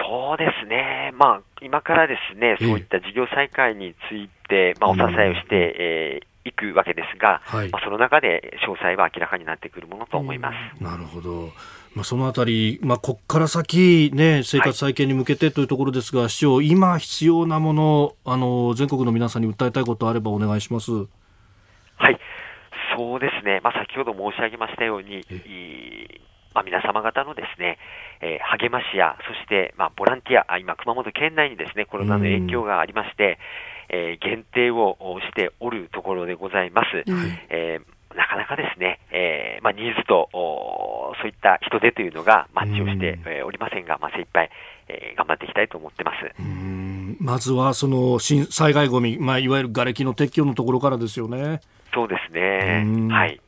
[0.01, 10.83] そうですね、まあ、今からですね、そういった事業再開について、まあ、お支えをして、えー、いくわけですが、はい、まあ、その中で詳細は明らかになってくるものと思います。
[10.83, 11.49] なるほど。
[11.93, 20.91] まあ、そのあたり、まあ、ここから先、ね、生活再建に向けてというところですが、はい、市長、今必要なもの、あの、全国の皆さんに訴えたいことあればお願いします。
[20.91, 22.17] はい、
[22.97, 25.25] そうですね、まあ、先ほど申し上げましたように、
[26.53, 27.77] まあ、皆様方のですね、
[28.21, 33.37] えー、励ましや、そして、まあ、ボランティア、今、熊本県内にですね、コロナの影響がありまして、
[33.91, 37.03] えー、限定をしておるところでございます。
[37.05, 44.49] うん、えー、なかなかですね、えーまあ、ニーズとそういった人手というのがマッチをしておりませんが、まあ、精一杯、
[44.87, 46.17] えー、頑張っていきたいと思ってます。
[47.19, 51.59] まずはその災害ごみ、まあ、いわゆる瓦礫の撤去のところからですよね。
[51.93, 52.83] そうですね。
[53.13, 53.27] はい。
[53.27, 53.41] はい。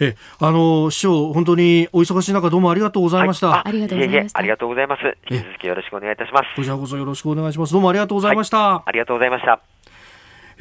[0.00, 3.48] え、あの、師匠、本当にお忙しい中、どうもありがとうございました。
[3.48, 4.38] はい、ありがとうございました。
[4.38, 5.02] ありがとうございます。
[5.30, 6.46] 引き続きよろしくお願いいたします。
[6.56, 7.74] こちらこそよろしくお願いします。
[7.74, 8.58] どうもありがとうございました。
[8.58, 9.60] はい、ありがとうございました。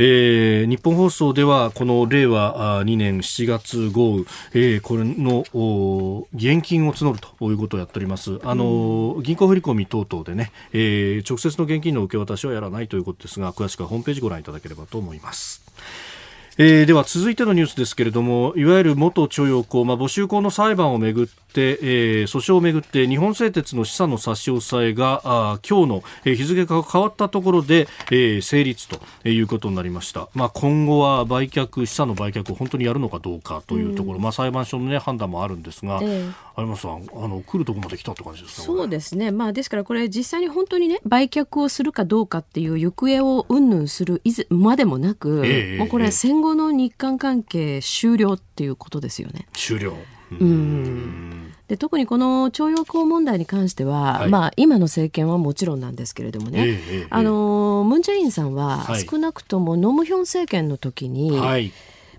[0.02, 5.44] えー、日本放送ではこの令和2年7月豪雨、えー、これの
[6.34, 8.40] 現金を募るということをやっております。
[8.44, 15.62] あの、うん、銀行振込等々でね、えー、直接の現金の受け渡しはやらないということですが、詳しくはホームページご覧いただければと思います。
[16.62, 49.48] えー、では続いてのニュースですけれどもいわゆる元徴用工、まあ、募集工の裁判をめぐって、えー、訴訟をめぐって日本製鉄の資産の差し押さえがあ今日の、えー、日付が変わったところで、えー、成立ということになりました、まあ、今後は売却資産の売却を本当にやるのかどうかというところ、うん、まあ、裁判所の、ね、判断もあるんですが、えー、有馬さんあの来るところまで来たって感じですそうですね、まあ、ですからこれ実際に本当にね売却をするかどうかっていう行方を云々するいずまでもなく、えー、もうこれ戦後の日韓関係終了っていうことですよね。
[49.54, 49.96] 終了。
[50.32, 51.54] うん。
[51.68, 61.72] で特にこの徴用工問題に関しては、はい、まあ、今の政権はもちろんなんですけれどもね、えー、あのムン・ジェインさんは少なくともノムヒョン政権の時に、はい。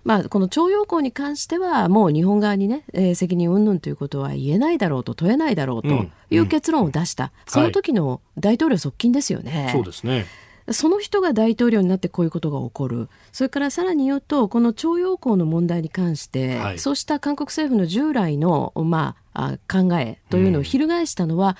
[0.02, 9.64] まあ、この徴用工に関してはもう日本側にね、えー、責任云々ということは言えないだろうと問えないだろうという結論を出した、うんうん、その時の大統領側近ですよね。
[9.64, 10.24] はい、そうですね
[10.72, 13.08] その人が大統領になってこういうことが起こる。
[13.32, 21.56] それからさらに言うとこの徴用工の問題に関して、はい、そうした韓国政府の従来の、まあ、考えというのを翻したのは、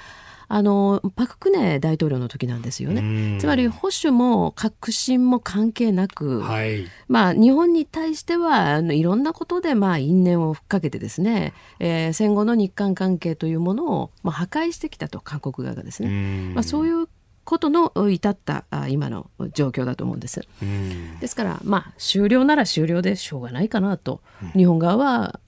[0.51, 3.38] うん、あのパク・クネ大統領の時なんですよね。
[3.40, 17.09] つまり保守も革新も関係なく、はい、まあ、日本に対してはいろんなことでまあ因縁をふっかけてですね、えー、戦後の日韓関係というものをまあ破壊してきたと韓国側がですね、まあ、そういう
[17.50, 20.46] ことの至った今の状況だと思うんです。
[21.20, 24.20] ですからまあ終了なら終了でしょうがないかなと、
[24.54, 25.40] 日本側は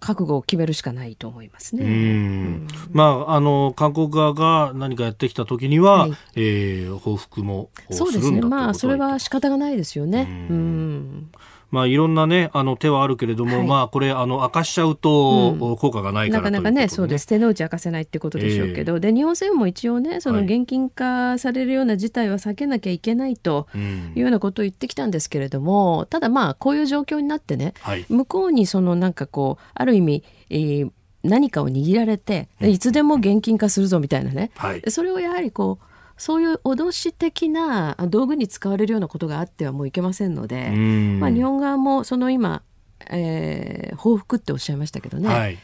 [0.00, 1.84] 覚悟を決めるしかないと思いますね。
[1.84, 8.40] うん、まああの韓国側が何かやってきた時には、はい、えー、報復もそうですね。
[8.40, 10.48] まあそれは仕方がないですよね。
[10.50, 11.30] うん。
[11.70, 23.36] うんまあ、いろんな、ね、あの手はあるけれども、はい、まあ、これあの明かしちゃうと効果がないから、うん、なかなかね、そうです手の内明かせないってことでしょうけど、えー、で日本政府も一応ねその現金化されるような事態は避けなきゃいけない。
[23.36, 30.90] というようなことを言ってきたんですけれども、うん、ただまあこういう状況になってね、はい、向こうにそのなんかこうある意味、えー
[31.22, 35.84] 何かを握られていつでも現金化するぞみたいなね、はい、それをやはりこう
[36.16, 42.62] そういう脅し的な道具に使われるようなことがあってはもういけませんので、まあ、日本側もその今、
[43.10, 45.58] えー、報復っておっしゃいましたけどね、はい、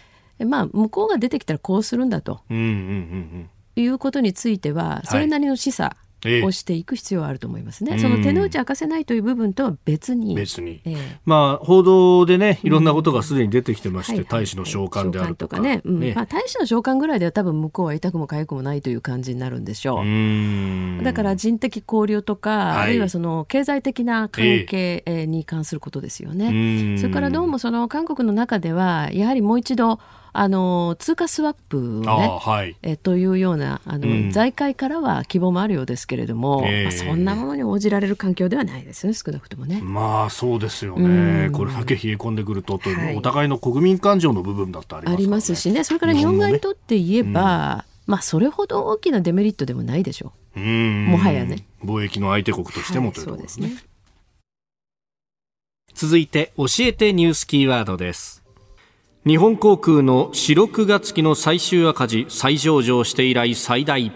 [0.44, 5.92] まあ、向こうが出てきたらこうするんだと、いうことについてはそれなりの示唆
[6.44, 10.34] をしていく必要はあると思いますね、えその手の内明かせないという部分とは別に。
[10.34, 16.00] 別に、えー、まあ、報道でねいろんなことがすでに出てきてまして、うん、大使の召喚であるとか,、ね、うん。
[16.00, 21.04] ね、まあ、大使の召喚ぐらいでは多分向こうは痛くも痒くもないという感じになるんでしょう。
[21.04, 29.98] だから人的交流とか、はい、あるいはその経済的な関係に関することですよね、それからどうもその韓国の中ではやはりもう一度
[30.34, 39.80] あの通貨スワップをね、はい、えというようなあの、うん、財界からは希望もあるようですけれども、えー、まあ、そんなものに応じられる環境ではないですね少なくともね。
[39.82, 45.84] まあそうですよね、これだけ冷え込んでくるとという、お互いの国民感情の部分だってあります、ね、ありますしね。
[45.84, 50.60] それから日本側にとって言えば、ね、まあそれほど大きなデメリットでもないでしょう。
[50.60, 51.06] うん。
[51.06, 51.66] もはやね。
[51.84, 53.76] 貿易の相手国としても、はい、というですね。
[55.94, 58.41] 続いて教えてニュースキーワードです
[59.24, 64.10] 日本航空の四六月期の最終赤字再上場して以来最大。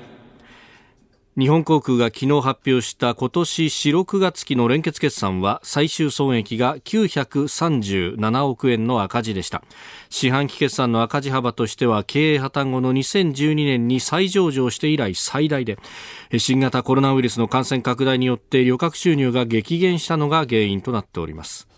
[1.39, 9.63] 日本航空が昨日発表した今年四六月期の連結決算は最終損益が937億円の赤字でした。
[10.11, 15.79] 四半期決算の赤字幅としては経営破綻後の2012年に再上場して以来最大で
[16.37, 21.69] 新型コロナウイルスの感染拡大によって旅客収入が激減したのが原因となっております。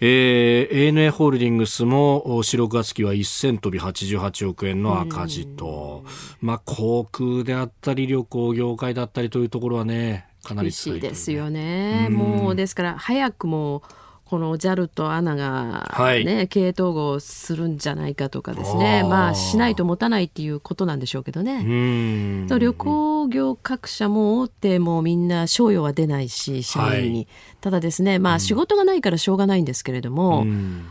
[0.00, 6.04] えー、ANA ホールディングスも4、6月期は1000飛び88億円の赤字と、
[6.40, 12.08] まあ、航空であったり旅行業界だったりというところはねかなり厳しいですよね。
[12.10, 13.82] もうですから早くも
[14.24, 15.92] この JAL と ANA が
[16.24, 22.46] ね、はい、経営統合するんじゃないかとかですね、まあしないと持たないっていうことなんでしょうけどね。
[22.48, 27.18] 旅行業各社も大手もみんな賞与は出ないし、社員に。
[27.18, 27.28] はい、
[27.60, 30.46] ただですね、まあ仕事がないからしょうがないんですけれども、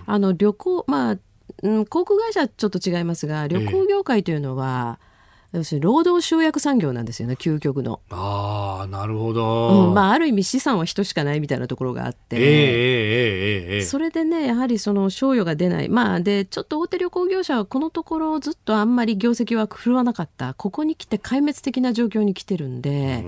[0.05, 1.17] あの旅行、まあ、
[1.63, 5.12] うん、航空会社はちょっと違いますが、旅行業界というのは、え
[5.53, 8.01] 要するに労働集約産業なんですよね究極の。
[8.09, 15.89] ああなるほど、うん、まあ、ある意味資産は人しかないみたいなところがあって、えー、えー、えー、それでねやはりその賞与が出ない。
[15.89, 20.55] まあでちょっと大手旅行業者はこのところずっとあんまり業績は振るわなかった。
[20.55, 23.23] ここに来て壊滅的な状況に来てるんで。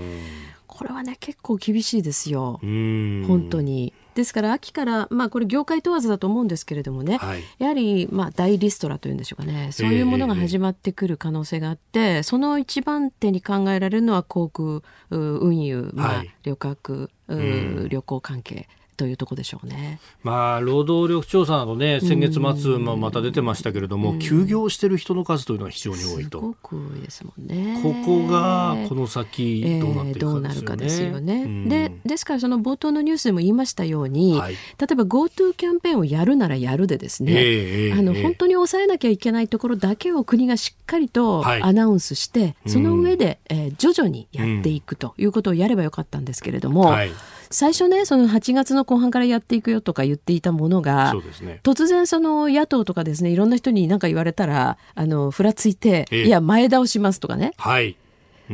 [0.66, 2.58] これはね結構厳しいですよ。
[2.60, 3.94] 本当に。
[4.16, 9.68] ですから秋から、まあ、これ業界問わずだと思うんですけれどもね、はい、やはり、まあ、大リストラというんでしょうかね。
[9.72, 20.00] そういうものが始まってくる可能性があって、えー、その一番手に考えられるのは航空運輸、まあ、旅客、旅行関係というところでしょうね。
[20.22, 26.40] まあ、労働力調査などね、先月末、まあ、また出てましたけれども、休業している人の数というのは非常に多いと。
[26.40, 27.80] すごく多いですもんね。
[27.82, 31.42] ここが、この先、どうなっていくかですよね。
[31.44, 31.88] えー、よね。
[31.88, 34.58] で、ですから、その冒頭のニュースでも言いましたように、はい、例
[34.92, 47.10] えば GoTo キャンペーンをやるならやるでですね、えー、あの、本当に抑えなきゃいけないところだけを国がしっかりとアナウンスして、はい、その上で、えー、徐々にやっていくということをやればよかったんですけれども、はい
[47.50, 57.96] 最初ねその8月の後半からやっていくよとか言っていたものが、ね、突然その野党とかですねいろんな人に何か言われたらあのふらついて、いや前倒しますとかね、はい、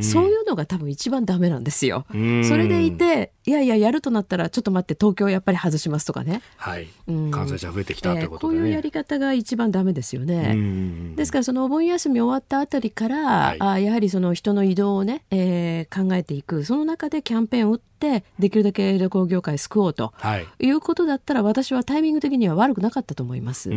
[0.01, 2.05] そういうのが多分一番ダメなんですよ。
[2.09, 8.59] それでいていやいややるとなったらちょっと待って東京やっぱり外しますとかね、はい、感染者増えてきたということで、ね。
[8.59, 11.13] えー、こういうやり方が一番ダメですよね。
[11.15, 16.63] ですからそのお盆休み終わったあたりから、はい、あやはりその人の移動をね、えー、考えていく。
[16.63, 17.92] その中でキャンペーンを打って
[18.39, 23.69] できるだけ旅行業界救おうと、はい、いうことだったら私はタイミング的には悪くなかったと思います。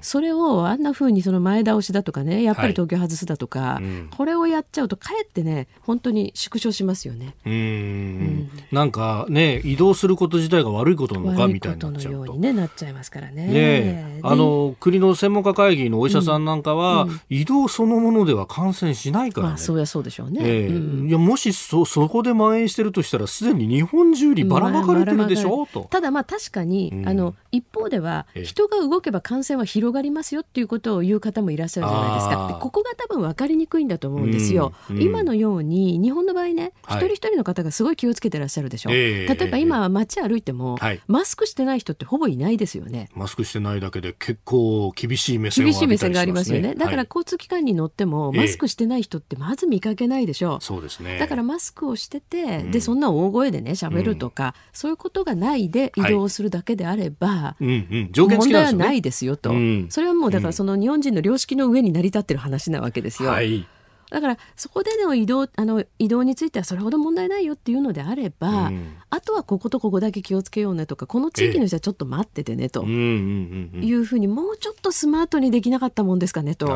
[0.00, 7.34] それをあんなふうにその前倒しだとかねやっぱり東京外すだとか、はい、これをやっちゃうとかえってね本当に縮小しますよね。
[7.44, 12.34] うんなんかね移動すること自体が悪いことなのかみたいになっちゃうと。
[12.34, 13.46] ねなっちゃいますからね。
[13.46, 19.50] ねあの国の専門家会議のお医者さんなんかは、うんうん、移動そのものでは感染しないからね。
[19.52, 20.40] まあ、そうやそうでしょうね。
[20.42, 25.88] えー、うん、いやもしそそこで蔓延してるとしたらすでに日本中にばらまかれてるでしょ、うと。
[25.90, 32.48] ただまあ確かに、あの一方では人が動けば感染は広がりますよっていうことを言う方もいらっしゃるじゃないですか。
[32.48, 34.72] でここが多分分かりにくいんだと思うんですよ。
[34.90, 38.90] 今のように日本の場合ね、一人一人の方がすごい気をつけてらっしゃるでしょ。
[38.90, 43.08] 例えば今街歩いても、はい、マスクしてない人ってほぼいないですよね。
[43.14, 46.74] マスクしてないだけで結構厳しい目線、ね、厳しい目線がありますよね。
[46.74, 50.64] だから交通機関に乗っても、マスクしてない人ってまず見かけないでしょう。
[50.64, 51.18] そうですね。
[51.18, 63.30] だからマスクをしてて、うん、でそんな大声でね喋るとか、うん、そういうことがないで移動するだけであれば、問題はないですよと、うん、それはもうだからその日本人の良識の上に成り立ってる話なわけですよ。
[63.30, 63.66] はい
[64.10, 72.84] だからそこでの移動あの移動についてはそれほど問題ないよっていうのであれば、うん、あとはこことここだけ気をつけようねとかこの地域の人はちょっと待っててねと。
[72.84, 76.66] いうふうにもうちょっとスマートにできなかったもんですかねと。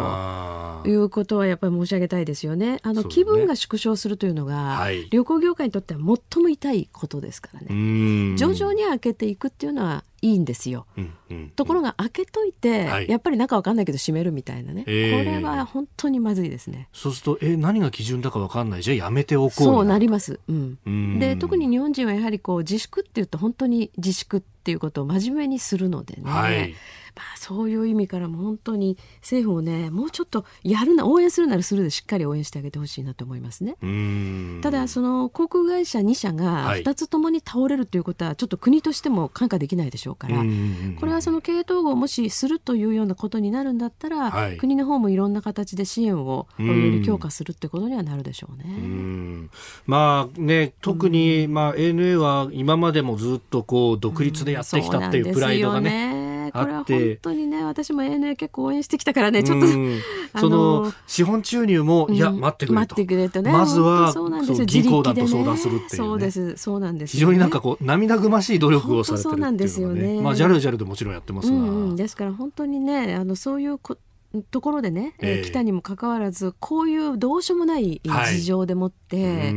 [0.87, 2.78] いうことはやっぱり申し上げたいですよね。
[2.82, 6.01] あの、ね、気分が縮小するというのが、はい、旅行業界にとっては
[6.32, 8.37] 最も痛いことですからね。
[8.37, 10.87] 徐々に開けていくっていうのはいいんですよ。
[10.97, 16.89] うんうん、ところが開けといて、はい、やっぱり中わかんないけど閉めるみたいなね、えー、これは本当にまずいですね。
[16.95, 18.83] そうするとえ何が基準だかわかんない。
[18.83, 20.41] じゃあやめておこうそうなります。
[20.49, 21.18] うん、うん。
[21.18, 26.22] で特に日本人はやはりこう自粛っていうと本当に自粛っていうことを真面目にするのでね。
[26.25, 26.75] はい
[27.17, 33.77] まあ、そういう意味からも本当に政府をねもうちょっとやるな応援するならするでしっかり応援してあげてほしいなと思いますね。
[34.62, 40.39] ただその航空会社2社が2つともに倒れるということはちょっと国としても看過できないでしょうから
[40.99, 49.49] これはその経営統合をもしするというようなことになるんだったら、はい、国の方もいろんな形で支援をより強化するってことにはなるでしょうね。
[49.87, 56.24] まあね特にまあ ANA は今までもずっとこう独立でやってきたっていうプライドがね。
[56.55, 59.66] これは本当にね私も ANA 結構応援してきたからねちょっと、
[60.38, 62.74] その資本注入も、いや待ってくれと。
[62.74, 70.20] 待ってくれとねまずはそうなんです銀行団と相談するっていう、ね、そうですそうなんです、非常になんかこう涙ぐましい努力をされてるっていうのはね。
[70.22, 73.98] まあ JAL JAL でもちろんやってますが、ですから本当にねあのそういうこ
[74.43, 79.51] ところでね、えー、来たにもかかわらずこういうどうしようもない事情でもって、はい、え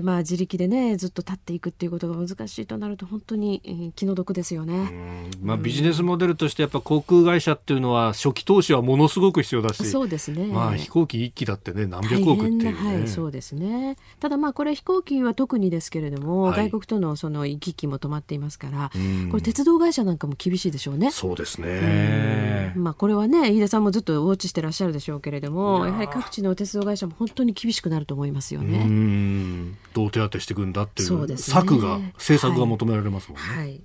[0.00, 13.96] ー、まあ、自力でねずっと立っていくっていうことが難しいとなると本当に、えー、気の毒ですよね、まあ、ビジネスモデルとしてやっぱ航空会社っていうのは初期投資はものすごく必要だしそうですね、まあ、飛行機1機だってね何百億っていう、ね、はい、そうですね。
[14.20, 18.90] ただまあこれ飛行機は特にですけれども、はい、外国とのその行き来も止まっていますから
[19.30, 21.10] これ鉄道会社なんかも厳しいでしょうね。
[21.10, 29.74] そうですね、まあ、これはね飯田さんもずっとウォッチしてらっしゃるでしょうけれどもやはり各地の鉄道会社も本当に厳しくなると思いますよね。
[29.94, 33.42] どう手当てしていくんだっていう、ね、策が政策が求められますもんね。
[33.42, 33.80] はい、はい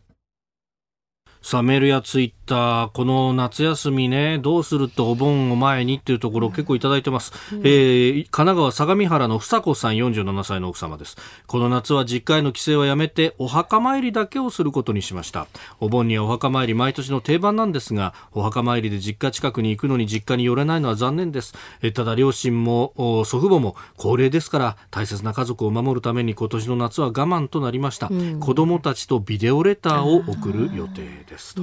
[1.42, 7.34] さあ、メールやツイッター、この夏休みね、どうするとお盆を前にっていうところ結構いただいてます。
[7.52, 11.18] うん、えー、神奈川相模原の房子さん47歳の奥様です。
[11.48, 15.48] この夏は実家への帰省はやめて、お墓参りだけをすることにしました。
[15.80, 21.56] お盆にはお墓参り毎年の定番なんですが、お墓参りで実家近くに行くのに実家に寄れないのは残念です。
[21.82, 22.94] えただ両親も
[23.26, 28.10] 祖父母も高齢ですから大切な家族を守るために今年の夏は我慢となりました。
[28.12, 31.31] うん、子供たちとビデオレターを送る予定です。
[31.32, 31.62] ですと。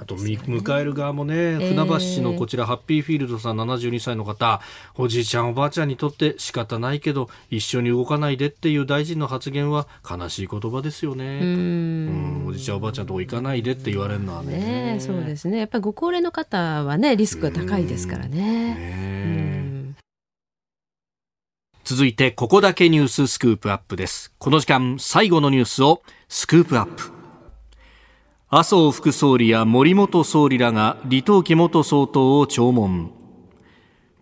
[0.00, 4.62] あと、迎える側もね、船橋市のこちら、ハッピーフィールドさん72歳の方、
[4.94, 11.40] おじいちゃんおばあちゃんにとって仕方ないけど、一緒に動かないでっていう大臣の発言は悲しい言葉ですよね。
[11.42, 14.94] うんおじいちゃんおばあちゃんとこ行かないでって言われるのはね。
[14.94, 15.58] ねそうですね。
[15.58, 18.74] やっぱりご高齢の方はね、リスクが高いですからね。
[18.74, 19.94] ね
[21.84, 24.32] 続いて、ここだけニューススクープアップです。
[24.38, 27.21] この時間、最後のニュースをスクープアップ。
[28.54, 33.10] 麻生副総理や森元総理らが李登輝元総統を弔問。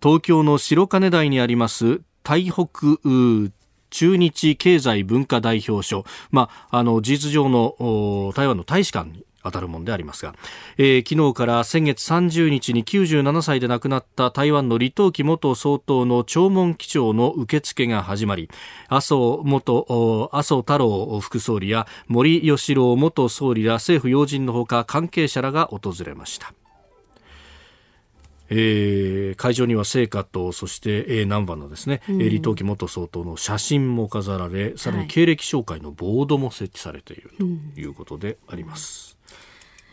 [0.00, 2.68] 東京の白金台にあります台北
[3.02, 10.34] 中日経済文化代表所、まあ、あの事実上の台湾の大使館に当たるものでありますが、
[10.76, 18.50] えー、昨日から先月30日に97歳で亡くなった台湾の李登輝元総統の弔問基調の受付が始まり
[18.88, 26.52] 麻生元麻生太郎副総理や森喜朗元総理ら政府要人のほか関係者らが訪れました。
[28.52, 37.44] えー、会場には聖火とそして、えー、南蛮のですね、うん、李登輝元総統の写真も飾られさらに経歴紹介のボードも設置されていると
[37.80, 39.19] いうことであります。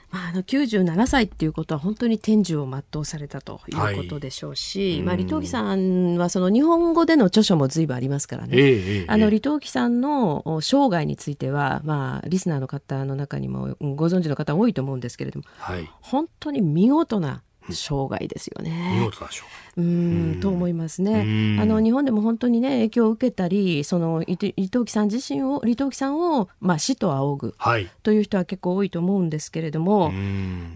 [0.09, 18.97] まあ、あの97歳っていうことは本当に天寿を全うされたということでしょうし、はい、まあ、李登輝さんはその日本語での著書も随分ありますからね、えー、あの李登輝さんの生涯については、まあ、リスナーの方の中にもご存知の方多いと思うんですけれども、はい、本当に見事な生涯ですよね。
[18.99, 20.39] 見事な生涯うん。
[20.41, 21.57] と思いますね。
[21.61, 24.53] あの日本でも本当にね影響を受けたりその伊藤
[24.85, 30.11] 木さん自身を李登輝さんをまあ死と仰ぐ、はい、という人は結構多いと思うんですけれども、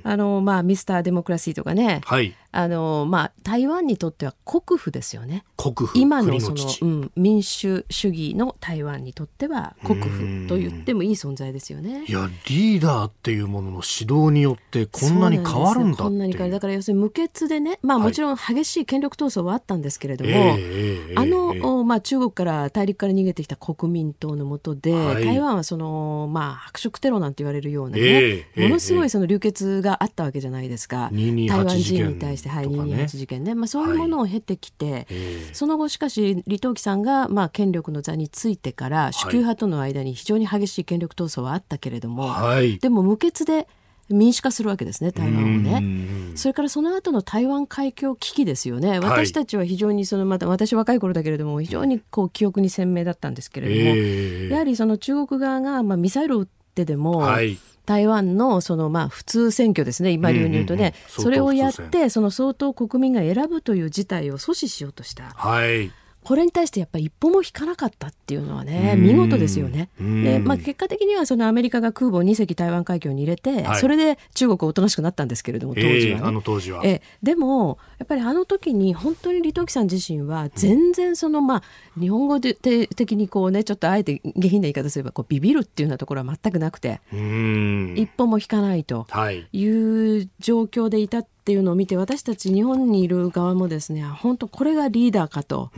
[0.04, 5.44] あのまあミスターデモクラシーとかね、はい、あのまあ台湾にとっては国府ですよね。
[5.58, 12.06] 国府今のそのうん、民主主義の台湾にとっては国府と言ってもいい存在ですよね。
[12.08, 16.54] いやリーダーっていうものの指導によってこんなに変わるんだこんなに変わる。
[16.54, 35.06] だから要するに無血でねまあもちろん激しい権力闘争はあったんですけれども、えー、あの、えー、まあ、中国から大陸から逃げてきた国民党の下で、はい、台湾はその、まあ、白色テロなんて言われるようなね、えー、ものすごいその流血があったわけじゃないですか、台湾人に対して、はい、228事件ね、まあ、そういうものを経てきて、はい、
[35.54, 43.70] その後しかし李登輝さんが、まあ、権力の座についてから主級派との間に非常に激しい権力闘争はあったけれども、はい、でも無血で
[44.14, 46.12] 民主化するわけですね台湾をね。
[46.36, 65.32] それからその後の台湾海峡危機ですよね、私たちは非常にそのまた私若い頃だけれども非常にこう記憶に鮮明だったんですけれども、えー、やはりその中国側がまあミサイルを撃ってでも、はい、台湾のそのまあ普通選挙ですね、今流に言うとね、それをやって、その相当国民が選ぶという事態を阻止しようとした。
[65.36, 65.92] はい
[66.24, 69.90] これに対してやっぱり一歩も引かなかったっていうのはね見事ですよね。
[70.00, 76.82] で、まあ、結果的にはそのアメリカが空母2隻台湾海峡に入れて、はい、それで中国おとなしくなったんですけれども当時は、ね、えー、あの当時は。
[76.84, 81.64] えでもやっぱりあの時に本当に李登輝さん自身は全然その、まあ
[82.00, 89.08] 日本語で的にこうねちょっとあえて下品な言い方すればこうビビるっていうようなところは全くなくて一歩も引かないと
[89.52, 89.68] い。
[89.68, 95.72] う状況でいたっていうのを見て私たち日本にいる側もですね本当これがリーダーかと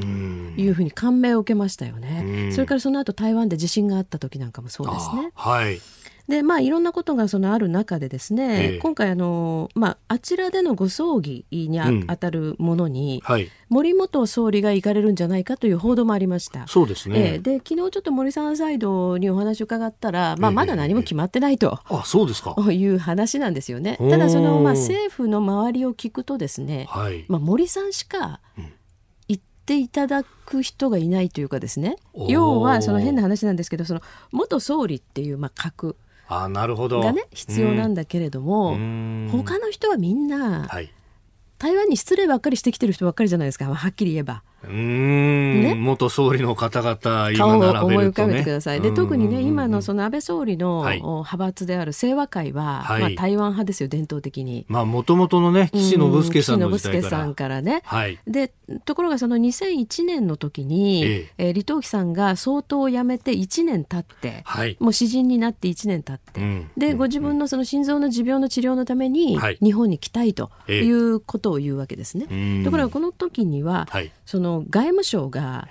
[0.58, 2.52] いうふうに感銘を受けましたよね。
[2.54, 5.32] それからその後台湾で地震があった時なんかもそうですね。
[5.36, 5.80] はい
[6.28, 16.66] でまあいろんなことがそのある中でですね、えー、今回あの、まあ、あちらでのご葬儀にあ,、た当たるものに、はい、森元総理が行かれるんじゃないかという報道もありました。
[16.68, 22.56] そうですね、えー、で昨日ちょっと森さんサイドにお話を伺ったら、まあ、まだ何も決まってないと、えー、あそうですか。
[22.72, 23.98] いう話なんですよね。
[23.98, 28.40] ただその、まあ、政府の周りを聞くとですね、はい、まあ、森さんしか、
[29.28, 31.98] 行っていただく人がいないというかですね。
[32.30, 34.02] 要はその変な話なんですけどその
[34.32, 35.98] 元総理っていうまあ格
[36.42, 37.02] あなるほど。
[37.02, 38.72] がね必要なんだけれども、
[39.32, 40.92] 他の人はみんな、はい、
[41.58, 44.44] 台湾に失礼ばっかりしてきてる人ばっかりじゃないですか、はっきり言えば。
[44.68, 48.82] うん、ね、元総理の方々、今並べると、ね、思い浮かべてください。
[48.82, 54.66] で特にね、今のその安倍総理の派閥である清和会は、はい、まあ、台湾派ですよ、伝統的に。
[54.68, 57.10] まあ、もともとのね、岸信介さんの時代から。
[57.10, 57.82] さんからね。
[57.86, 58.52] はい、で、
[58.86, 61.34] ところがその2001年の時に、ええ。
[61.38, 72.64] えー、李登輝さんが総統を辞めて1年経って、はい、もう詩人になって1年経って、うん、で、ご自分のその心臓の持病の治療のために、日本に来たいということを言うわけですね。
[72.64, 73.88] ところがこの時には、
[74.26, 75.68] その外務省が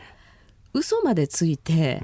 [0.75, 2.01] 嘘までついて、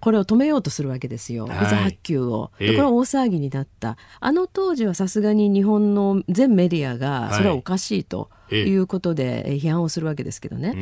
[0.00, 2.50] これを止めようとするわけですよ、ビザ発給を。
[2.58, 3.96] でこれは大騒ぎになった。
[4.20, 8.30] あの当時はさすがに日本の全メディアが、それはおかしいと。
[8.54, 10.72] いうことで批判をするわけですけどね。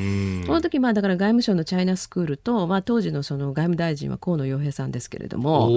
[0.47, 5.71] この時まあだから外務省のチャイナスクールと、まあ、当時のその外務大臣は河野洋平さんですけれども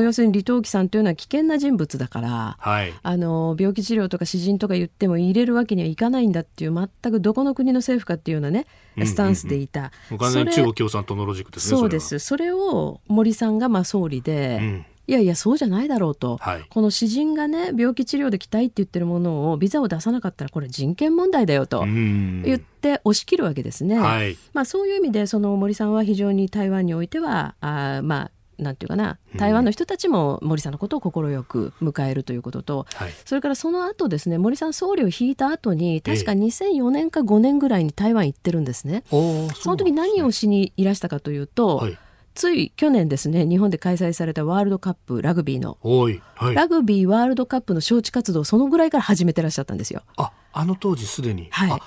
[0.00, 8.66] 要するに李登輝さんというのは危険な人物だから、はい、あの病気治療とか詩人とか言っても入れるわけにはいかないんだっていう全くどこの国の政府かっていうようなね
[9.04, 9.92] スタンスでいた。
[10.10, 11.78] うんうんうん、中国共産党のロジックですね。
[11.78, 12.18] そうです。
[12.18, 23.98] それを森さんがまあ総理で、うんいやいやそうじゃないだろうと、はい、この詩人がね病気治療で来たいって言ってるものをビザを出さなかったらこれ人権問題だよと言って押し切るわけですね。
[23.98, 28.30] はい、まあ、そういう意味でその森さんは非常に台湾においてはあまあ
[28.62, 39.02] なんていうかな台湾の人たちも森さんのことを快く迎えるということと、はい、それからその後ですね森さん総理を引いた後に確か2004年か5年ぐらいに台湾行ってるんですね。
[39.10, 41.98] えー、その時何をしにいらしたかというと、はい
[42.34, 46.10] つい去年ですね日本で開催されたワールドカップラグビーの、は
[46.50, 50.02] い、ラグビーワールドカップの招致活動そのぐらいから始めてらっしゃったんですよ。
[50.16, 51.80] ああの当時すでに、はい、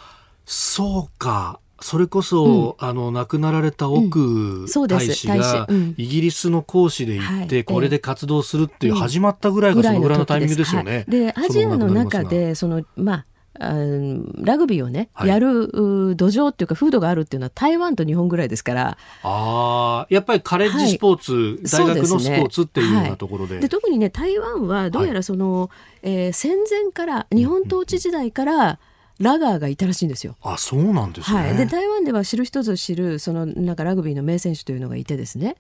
[0.46, 1.60] そうか。
[1.82, 5.68] それこそ、うん、あの亡くなられた奥大使が、
[5.98, 11.04] イギリスの講師で行って、これで活動するっていう、始まったぐらいがそのぐらいのタイミングですよね。
[11.08, 13.26] でアジアの中でそのまあ
[13.60, 15.70] ラグビーをね、はい、やる
[16.16, 18.97] 土壌っていうか風土があるっていうのは台湾と日本ぐらいですから。
[19.24, 21.34] あやっぱりカレッジスポーツ、
[21.78, 22.95] はい、大学のスポーツっていう。
[22.95, 25.70] ようなところではい、で特にね台湾はどうやらその、
[26.01, 28.78] えー、戦前から日本統治時代から、うん
[29.20, 30.36] ラガーがいたらしいんですよ。
[30.41, 31.39] あ、そうなんですね。
[31.39, 35.55] はい、で台湾では知る人ぞ知るそのなんかラグビーの名選手というのがいてですね。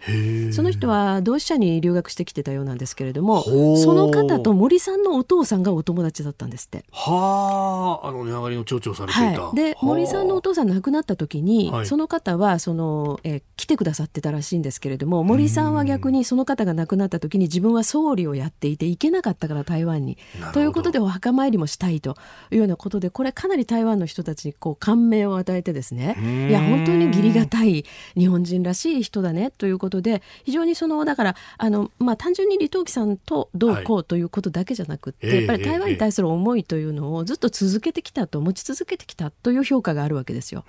[0.51, 3.43] その人は同志社に留学してきてたようなんですけれども、
[3.77, 6.83] その方と森さんのお父さんがお友達だったんですって。
[6.91, 9.41] はあ、あの値上がりの町長されていた。
[9.41, 20.17] はい、で森さんのお父さん亡くなった時に、はい、その方はその、えー、来てくださってたらしいんですけれども、森さんは逆にその方が亡くなった時に自分は総理をやっていて行けなかったから台湾に。
[20.53, 22.17] ということでお墓参りもしたいと
[22.51, 26.15] いうようなことで、これかなり台湾の人たちにこう感銘を与えてですね。
[26.49, 27.85] いや本当に義理がたい
[28.15, 40.63] 日本人らしい人だねということで非常にそのだからあの、まあ、単純に李登輝さんとどうこうということだけじゃなくて、はい、やっぱり台湾に対する思いというのをずっと続けてきたと持ち続けてきたという評価があるわけですよ。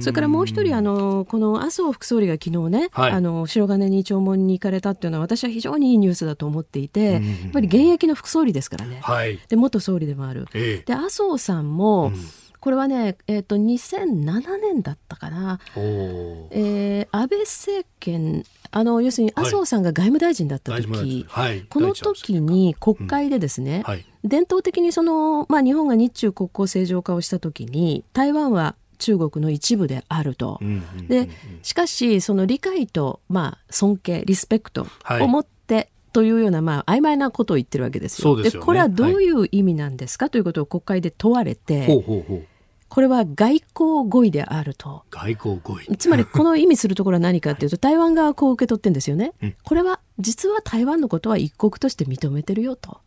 [0.00, 7.22] それからもう一人あのこの麻生副総理が昨日ね、はい、あの白金に弔問に行かれたっていうのは私は非常にいいニュースだと思っていて、やっ
[7.52, 10.46] ぱり現役の副総理ですからね、はい、で元総理でもある。
[10.52, 12.19] で麻生さんも、うん
[12.60, 23.82] これはね、えーと、2007年だったかな、えー、安倍政権あの要するに麻生さんが外務大臣だった時、はい、この時に国会でですね、うん。
[23.82, 30.60] はい、伝統的にその、まあ、日本が日中国交正常化をした時に台湾は中国の一部であると。
[31.08, 31.28] で
[31.62, 38.36] しかしその理解と、まあ、尊敬リスペクトを持って、はいというような、まあ、曖昧なことを言ってるわけですよ。
[38.36, 39.32] で、ね、これはどうい。
[39.32, 42.46] う意味なんですか、はい、ということを国会で問われて、ほうほうほう
[42.90, 45.04] これは外交語彙であると。
[45.10, 45.96] 外交語彙。
[45.96, 49.32] つまりこの意味するところは何かというと、 台湾側はこう受け取ってるんですよね。
[49.62, 52.98] これは実は台湾のことは一国として認めてるよと。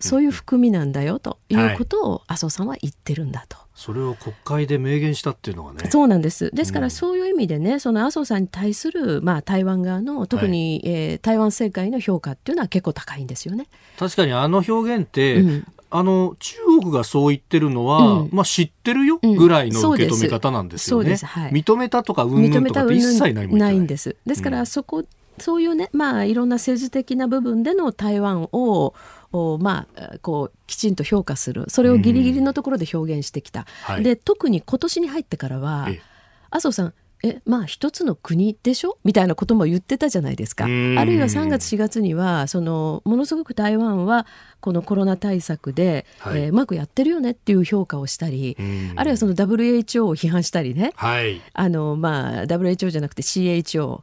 [0.00, 3.56] そういう含みなんだよということを麻生さんは言ってるんだと。
[3.76, 5.88] それを国会で明言したっていうのはね。
[5.88, 6.50] そうなんです。
[6.52, 13.68] ですからそういう意味でね、その麻生さんに対するまあ台湾側の特に、はい、えー、台湾政界の評価っていうのは結構高いんですよね。
[13.96, 21.16] 確かにあの表現って、うん、あの中国がそう言ってるのは、うん、まあ、知ってるよぐらいの受け止め方なんですよね。
[21.16, 23.48] はい、認めたとかうんぬんとかって一切ない。
[23.48, 24.16] ないんです。
[24.24, 25.04] ですから、そこ
[25.38, 28.94] そういうね、まあ、いろんな政治的な部分での台湾を
[29.60, 31.64] まあ、こうきちんと評価する。
[31.68, 35.88] それをギリギリのところで表現してきた、はい、で特に今年に入ってからは
[36.50, 38.98] 麻生さんえまあ一つの国でしょ？
[39.04, 40.64] みたいなことも言ってたじゃないですか。
[40.64, 44.26] あるいは3月4月にはそのものすごく台湾は
[44.60, 48.56] このコロナ対策で、はい、えー、うまくやってるよねっていう評価をしたり、
[48.96, 54.02] あるいはその WHO を批判したりね、はい、あのまあ WHO じゃなくて CHO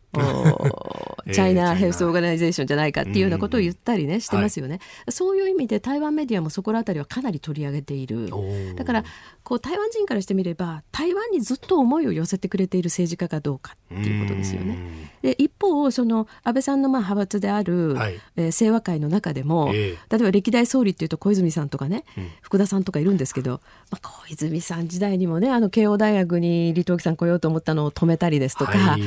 [1.32, 8.30] チャイナ・ヘルス・オーガナイゼーションじゃないかっていうようなことを言ったりね、してますよね、はい、そういう意味で台湾メディアもそこら辺りはかなり取り上げている。
[8.76, 9.04] だから
[9.44, 14.78] こう台湾人からしてみれば台湾にずっと思いを寄せてくれている政治家かどうかっていうことですよね。
[15.22, 23.62] で一方その安倍さんのまあ派閥である、はい、えー、清和会の中でも、えー、例えば歴代総理っていうと小泉さんとかね、うん、福田さんとかいるんですけど、まあ、
[23.98, 29.02] 小泉さん時代にもねあの慶応大学に李登輝さん来ようと思ったのを止めたりですとか、はい、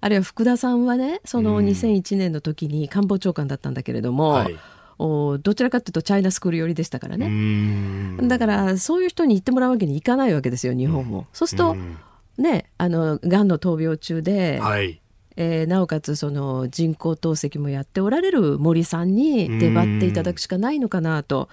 [0.00, 4.56] あるいは福田さんはねその2001年の時に官房長官だったんだけれども、はい。
[4.98, 8.16] おどちらかというとチャイナスクール寄りでしたからね。
[8.28, 11.26] だからそういう人に言ってもらうわけにいかないわけですよ日本も。
[11.34, 11.76] そうすると
[12.38, 15.00] ねあのがんの闘病中で、はい、
[15.36, 21.50] えー、なおかつその人工透析もやっておられる森さんに出張っていただくしかないのかなと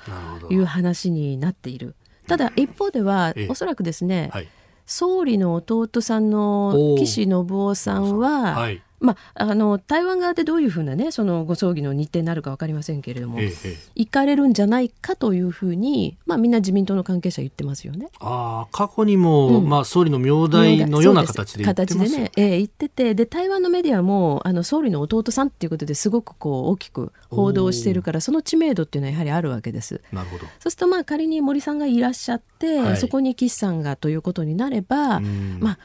[0.50, 1.96] いう話になっている。
[2.28, 4.48] ただ一方ではおそらくですね、はい、
[4.86, 18.08] 総理の弟さんの岸信夫さんは、はいまあ、あの台湾側でどういうふうな、ね、そのご葬儀の日程になるか分かりませんけれども、ええ、行かれるんじゃないかというふうに、まあ、みんな自民党の関係者言ってますよね。
[18.22, 30.02] あ過去にも、うん、まあ、総理の名代のような形で形でね、えー、言っててで台湾のメディアもあの総理の弟さんっていうことですごくこう大きく報道しているからその知名度っていうのはやはりあるわけです。
[30.14, 30.46] なるほど。
[30.60, 35.20] そうするとまあ仮に森さんがいらっしゃって、はい、そこに岸さんがということになれば、
[35.60, 35.80] まあ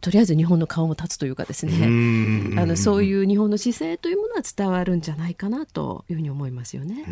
[0.00, 1.86] とりあえず日本の顔も立つというかですね。
[2.60, 7.04] あのそういう日本の姿勢というものは伝わるんじゃないかなというふうに思いますよね。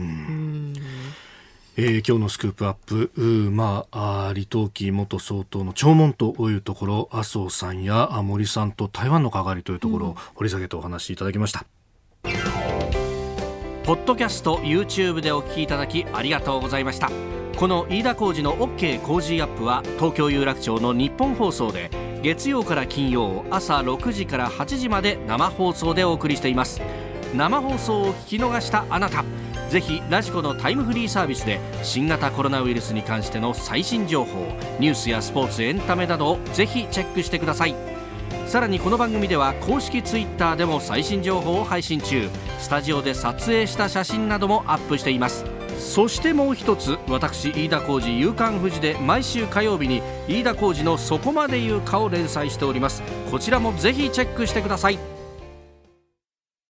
[1.76, 11.66] えー、今日のスクープアップ、まあ、李登輝元総統の弔問というところ麻生さんや森さんと台湾の関わりというところを掘り下げてお話しいただきました。
[12.24, 12.63] うん、
[13.84, 17.10] ポッドキャスト YouTube でお聞きいただきありがとうございました。
[17.58, 21.90] この飯田浩司の OK 工事アップは東京有楽町の日本放送で
[22.22, 26.80] 月曜から金曜朝6時から8時まで生放送でお送りしています。
[27.34, 29.22] 生放送を聞き逃したあなた
[29.68, 34.46] ぜひラジコのタイムフリーサービスで新型コロナウイルスに関しての最新情報
[34.80, 37.93] ニュースやスポーツエンタメなどをぜひチェックしてください。
[38.46, 42.28] さらにこの番組では公式 Twitter でも最新情報を配信中。
[42.60, 45.44] スタジオで撮影した写真などもアップしています。
[45.78, 53.02] そしてもう一つ私飯田浩司夕刊富士で毎週火曜日に飯田浩司の「そこまで言うか」を連載しております。
[53.30, 54.98] こちらもぜひチェックしてください。